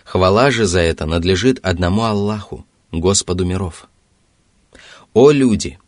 Хвала 0.03 0.51
же 0.51 0.65
за 0.65 0.81
это 0.81 1.05
надлежит 1.05 1.57
одному 1.63 2.03
Аллаху, 2.03 2.65
Господу 2.91 3.45
миров. 3.45 3.87
О 5.13 5.31
люди! 5.31 5.79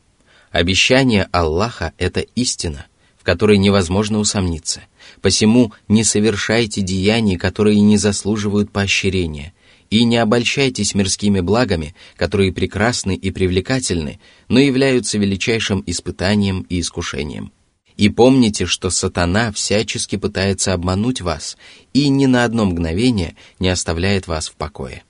Обещание 0.49 1.27
Аллаха– 1.33 1.91
это 1.97 2.21
истина, 2.21 2.85
в 3.17 3.25
которой 3.25 3.57
невозможно 3.57 4.19
усомниться. 4.19 4.83
Посему 5.23 5.71
не 5.87 6.03
совершайте 6.03 6.81
деяний, 6.81 7.37
которые 7.37 7.79
не 7.79 7.95
заслуживают 7.95 8.71
поощрения, 8.71 9.53
и 9.89 10.03
не 10.03 10.17
обольщайтесь 10.17 10.95
мирскими 10.95 11.39
благами, 11.39 11.95
которые 12.17 12.51
прекрасны 12.51 13.15
и 13.15 13.31
привлекательны, 13.31 14.19
но 14.49 14.59
являются 14.59 15.17
величайшим 15.17 15.81
испытанием 15.87 16.65
и 16.67 16.81
искушением. 16.81 17.53
И 17.95 18.09
помните, 18.09 18.65
что 18.65 18.89
сатана 18.89 19.53
всячески 19.53 20.17
пытается 20.17 20.73
обмануть 20.73 21.21
вас 21.21 21.55
и 21.93 22.09
ни 22.09 22.25
на 22.25 22.43
одно 22.43 22.65
мгновение 22.65 23.37
не 23.59 23.69
оставляет 23.69 24.27
вас 24.27 24.49
в 24.49 24.55
покое. 24.55 25.03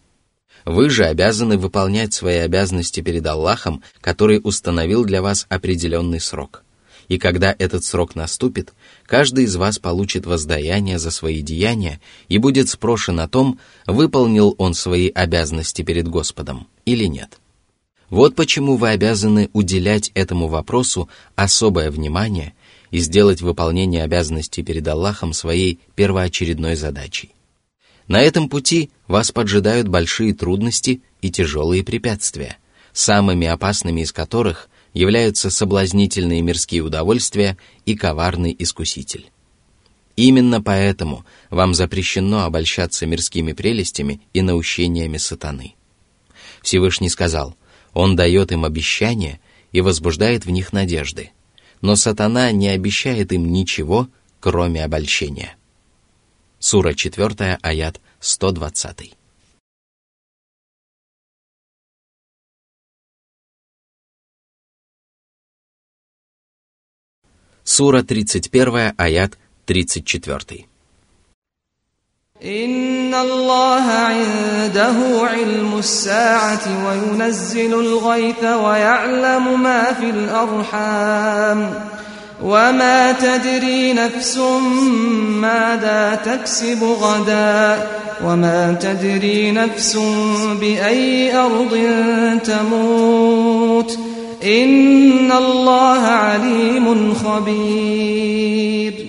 Вы 0.63 0.91
же 0.91 1.05
обязаны 1.05 1.57
выполнять 1.57 2.13
свои 2.13 2.37
обязанности 2.37 3.01
перед 3.01 3.25
Аллахом, 3.25 3.81
который 3.99 4.39
установил 4.43 5.05
для 5.05 5.23
вас 5.23 5.47
определенный 5.49 6.19
срок. 6.19 6.63
И 7.07 7.17
когда 7.17 7.55
этот 7.57 7.83
срок 7.83 8.15
наступит, 8.15 8.73
каждый 9.05 9.45
из 9.45 9.55
вас 9.55 9.79
получит 9.79 10.25
воздаяние 10.25 10.99
за 10.99 11.11
свои 11.11 11.41
деяния 11.41 12.01
и 12.29 12.37
будет 12.37 12.69
спрошен 12.69 13.19
о 13.19 13.27
том, 13.27 13.59
выполнил 13.85 14.55
он 14.57 14.73
свои 14.73 15.09
обязанности 15.09 15.81
перед 15.81 16.07
Господом 16.07 16.67
или 16.85 17.05
нет. 17.05 17.39
Вот 18.09 18.35
почему 18.35 18.75
вы 18.75 18.89
обязаны 18.89 19.49
уделять 19.53 20.11
этому 20.13 20.47
вопросу 20.47 21.09
особое 21.35 21.89
внимание 21.89 22.53
и 22.91 22.99
сделать 22.99 23.41
выполнение 23.41 24.03
обязанностей 24.03 24.61
перед 24.61 24.87
Аллахом 24.87 25.33
своей 25.33 25.79
первоочередной 25.95 26.75
задачей. 26.75 27.31
На 28.07 28.21
этом 28.21 28.49
пути 28.49 28.91
вас 29.07 29.31
поджидают 29.31 29.87
большие 29.87 30.33
трудности 30.33 31.01
и 31.21 31.31
тяжелые 31.31 31.83
препятствия, 31.83 32.57
самыми 32.91 33.47
опасными 33.47 34.01
из 34.01 34.11
которых 34.11 34.69
являются 34.93 35.49
соблазнительные 35.49 36.41
мирские 36.41 36.81
удовольствия 36.81 37.57
и 37.85 37.95
коварный 37.95 38.55
искуситель. 38.57 39.29
Именно 40.15 40.61
поэтому 40.61 41.25
вам 41.49 41.73
запрещено 41.73 42.43
обольщаться 42.43 43.05
мирскими 43.05 43.53
прелестями 43.53 44.21
и 44.33 44.41
наущениями 44.41 45.17
сатаны. 45.17 45.75
Всевышний 46.61 47.09
сказал, 47.09 47.55
Он 47.93 48.15
дает 48.15 48.51
им 48.51 48.63
обещания 48.63 49.39
и 49.71 49.81
возбуждает 49.81 50.45
в 50.45 50.51
них 50.51 50.71
надежды, 50.71 51.31
но 51.81 51.95
сатана 51.95 52.51
не 52.51 52.69
обещает 52.69 53.33
им 53.33 53.51
ничего, 53.51 54.07
кроме 54.39 54.83
обольщения. 54.83 55.55
Сура 56.59 56.93
4, 56.93 57.57
аят 57.61 57.99
120. 58.19 59.13
Сура 67.64 68.02
31, 68.02 68.94
аят 68.96 69.36
34. 69.66 70.68
إن 72.44 73.14
الله 73.14 73.82
عنده 73.82 74.96
علم 75.22 75.78
الساعة 75.78 76.86
وينزل 76.86 77.74
الغيث 77.74 78.44
ويعلم 78.44 79.62
ما 79.62 79.92
في 79.92 80.10
الأرحام 80.10 81.74
وما 82.42 83.12
تدري 83.12 83.92
نفس 83.92 84.38
ماذا 85.42 86.20
تكسب 86.24 86.84
غدا 86.84 87.86
وما 88.24 88.76
تدري 88.80 89.50
نفس 89.50 89.96
بأي 90.60 91.36
أرض 91.36 91.78
تموت 92.44 93.98
إن 94.42 95.32
الله 95.32 96.00
عليم 96.00 97.14
خبير 97.14 99.08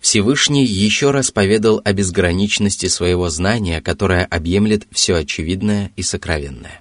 Всевышний 0.00 0.64
еще 0.64 1.10
раз 1.10 1.30
поведал 1.30 1.82
о 1.84 1.92
безграничности 1.92 2.86
своего 2.86 3.28
знания, 3.28 3.82
которое 3.82 4.24
объемлет 4.24 4.86
все 4.90 5.16
очевидное 5.16 5.92
и 5.96 6.02
сокровенное. 6.02 6.80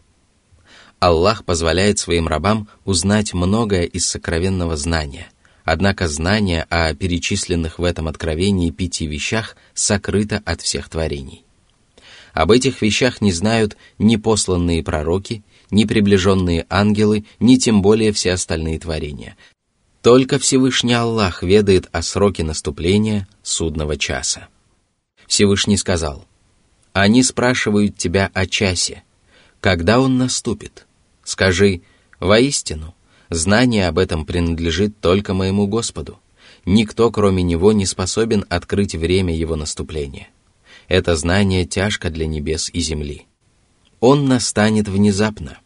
Аллах 0.99 1.43
позволяет 1.43 1.99
своим 1.99 2.29
рабам 2.29 2.69
узнать 2.85 3.33
многое 3.33 3.83
из 3.83 4.07
сокровенного 4.07 4.77
знания, 4.77 5.27
однако 5.65 6.07
знание 6.07 6.65
о 6.69 6.93
перечисленных 6.93 7.79
в 7.79 7.83
этом 7.83 8.07
откровении 8.07 8.71
пяти 8.71 9.05
вещах 9.05 9.57
сокрыто 9.73 10.41
от 10.45 10.61
всех 10.61 10.87
творений. 10.87 11.40
Об 12.32 12.50
этих 12.50 12.80
вещах 12.82 13.20
не 13.20 13.32
знают 13.32 13.76
ни 13.98 14.16
посланные 14.16 14.82
пророки, 14.82 15.42
ни 15.70 15.84
приближенные 15.84 16.66
ангелы, 16.68 17.24
ни 17.40 17.56
тем 17.56 17.82
более 17.82 18.12
все 18.12 18.32
остальные 18.32 18.78
творения. 18.78 19.36
Только 20.02 20.38
Всевышний 20.38 20.94
Аллах 20.94 21.42
ведает 21.42 21.88
о 21.92 22.02
сроке 22.02 22.42
наступления 22.42 23.28
судного 23.42 23.96
часа. 23.96 24.48
Всевышний 25.26 25.76
сказал, 25.76 26.26
«Они 26.92 27.22
спрашивают 27.22 27.96
тебя 27.96 28.30
о 28.34 28.46
часе, 28.46 29.02
когда 29.60 30.00
он 30.00 30.18
наступит?» 30.18 30.86
Скажи, 31.24 31.82
воистину, 32.18 32.94
знание 33.30 33.88
об 33.88 33.98
этом 33.98 34.26
принадлежит 34.26 35.00
только 35.00 35.34
моему 35.34 35.66
Господу. 35.66 36.18
Никто, 36.64 37.10
кроме 37.10 37.42
Него, 37.42 37.72
не 37.72 37.86
способен 37.86 38.44
открыть 38.48 38.94
время 38.94 39.34
Его 39.34 39.56
наступления. 39.56 40.28
Это 40.92 41.16
знание 41.16 41.64
тяжко 41.64 42.10
для 42.10 42.26
небес 42.26 42.68
и 42.70 42.80
земли. 42.80 43.24
Он 44.00 44.26
настанет 44.26 44.88
внезапно. 44.88 45.58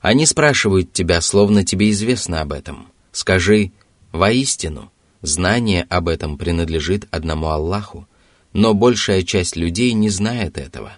Они 0.00 0.26
спрашивают 0.26 0.92
тебя, 0.92 1.20
словно 1.20 1.64
тебе 1.64 1.92
известно 1.92 2.40
об 2.40 2.52
этом. 2.52 2.88
Скажи, 3.12 3.70
воистину, 4.10 4.90
знание 5.20 5.86
об 5.88 6.08
этом 6.08 6.38
принадлежит 6.38 7.06
одному 7.12 7.50
Аллаху, 7.50 8.08
но 8.52 8.74
большая 8.74 9.22
часть 9.22 9.54
людей 9.54 9.92
не 9.92 10.10
знает 10.10 10.58
этого. 10.58 10.94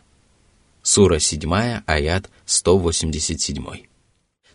Сура 0.81 1.19
7, 1.19 1.83
аят 1.85 2.31
187. 2.47 3.67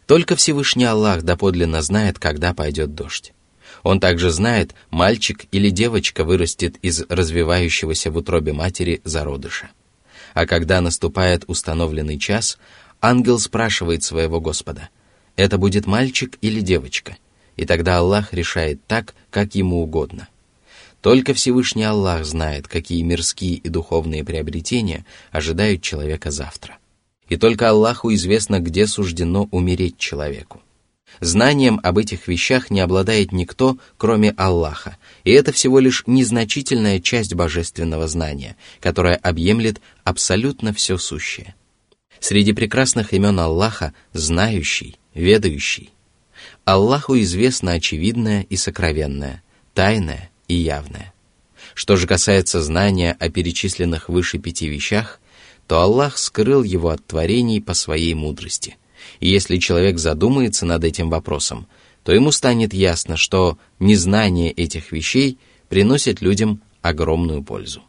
Только 0.08 0.36
Всевышний 0.36 0.86
Аллах 0.86 1.22
доподлинно 1.22 1.84
знает, 1.84 2.18
когда 2.18 2.56
пойдет 2.56 2.96
дождь. 2.96 3.34
Он 3.84 4.00
также 4.00 4.32
знает, 4.32 4.76
мальчик 4.90 5.46
или 5.52 5.70
девочка 5.70 6.24
вырастет 6.24 6.78
из 6.82 7.02
развивающегося 7.10 8.12
в 8.12 8.18
утробе 8.18 8.54
матери 8.54 9.02
зародыша. 9.04 9.70
А 10.34 10.46
когда 10.46 10.82
наступает 10.82 11.44
установленный 11.48 12.20
час, 12.20 12.58
ангел 13.02 13.40
спрашивает 13.40 14.04
своего 14.04 14.40
Господа, 14.40 14.90
это 15.36 15.58
будет 15.58 15.88
мальчик 15.88 16.38
или 16.42 16.60
девочка, 16.60 17.18
и 17.56 17.66
тогда 17.66 17.98
Аллах 17.98 18.34
решает 18.34 18.86
так, 18.88 19.16
как 19.32 19.56
ему 19.56 19.82
угодно– 19.82 20.28
только 21.02 21.34
Всевышний 21.34 21.84
Аллах 21.84 22.26
знает, 22.26 22.68
какие 22.68 23.02
мирские 23.04 23.56
и 23.56 23.70
духовные 23.70 24.26
приобретения 24.26 25.06
ожидают 25.32 25.82
человека 25.82 26.30
завтра. 26.30 26.78
И 27.30 27.38
только 27.38 27.70
Аллаху 27.70 28.14
известно, 28.14 28.60
где 28.60 28.86
суждено 28.86 29.48
умереть 29.52 29.98
человеку. 29.98 30.62
Знанием 31.20 31.80
об 31.84 31.98
этих 31.98 32.28
вещах 32.28 32.70
не 32.70 32.80
обладает 32.80 33.32
никто, 33.32 33.78
кроме 33.98 34.32
Аллаха, 34.32 34.98
и 35.24 35.32
это 35.32 35.52
всего 35.52 35.80
лишь 35.80 36.04
незначительная 36.08 37.00
часть 37.00 37.34
божественного 37.34 38.08
знания, 38.08 38.56
которая 38.80 39.16
объемлет 39.16 39.82
абсолютно 40.04 40.74
все 40.74 40.98
сущее. 40.98 41.56
Среди 42.20 42.54
прекрасных 42.54 43.14
имен 43.14 43.40
Аллаха– 43.40 43.94
знающий, 44.14 44.98
ведающий. 45.14 45.92
Аллаху 46.64 47.18
известно 47.20 47.74
очевидное 47.74 48.46
и 48.50 48.56
сокровенное, 48.56 49.44
тайное 49.74 50.30
и 50.48 50.56
явное. 50.56 51.14
Что 51.74 51.96
же 51.96 52.08
касается 52.08 52.62
знания 52.62 53.16
о 53.20 53.30
перечисленных 53.30 54.10
выше 54.10 54.38
пяти 54.38 54.68
вещах, 54.68 55.20
то 55.68 55.82
Аллах 55.82 56.18
скрыл 56.18 56.64
его 56.64 56.90
от 56.90 57.06
творений 57.06 57.62
по 57.62 57.74
своей 57.74 58.14
мудрости. 58.14 58.78
И 59.20 59.30
если 59.30 59.58
человек 59.58 60.00
задумается 60.00 60.66
над 60.66 60.84
этим 60.84 61.10
вопросом, 61.10 61.68
то 62.04 62.14
ему 62.14 62.32
станет 62.32 62.74
ясно, 62.74 63.18
что 63.18 63.58
незнание 63.80 64.52
этих 64.52 64.92
вещей 64.92 65.38
приносит 65.68 66.22
людям 66.22 66.62
огромную 66.82 67.44
пользу. 67.44 67.84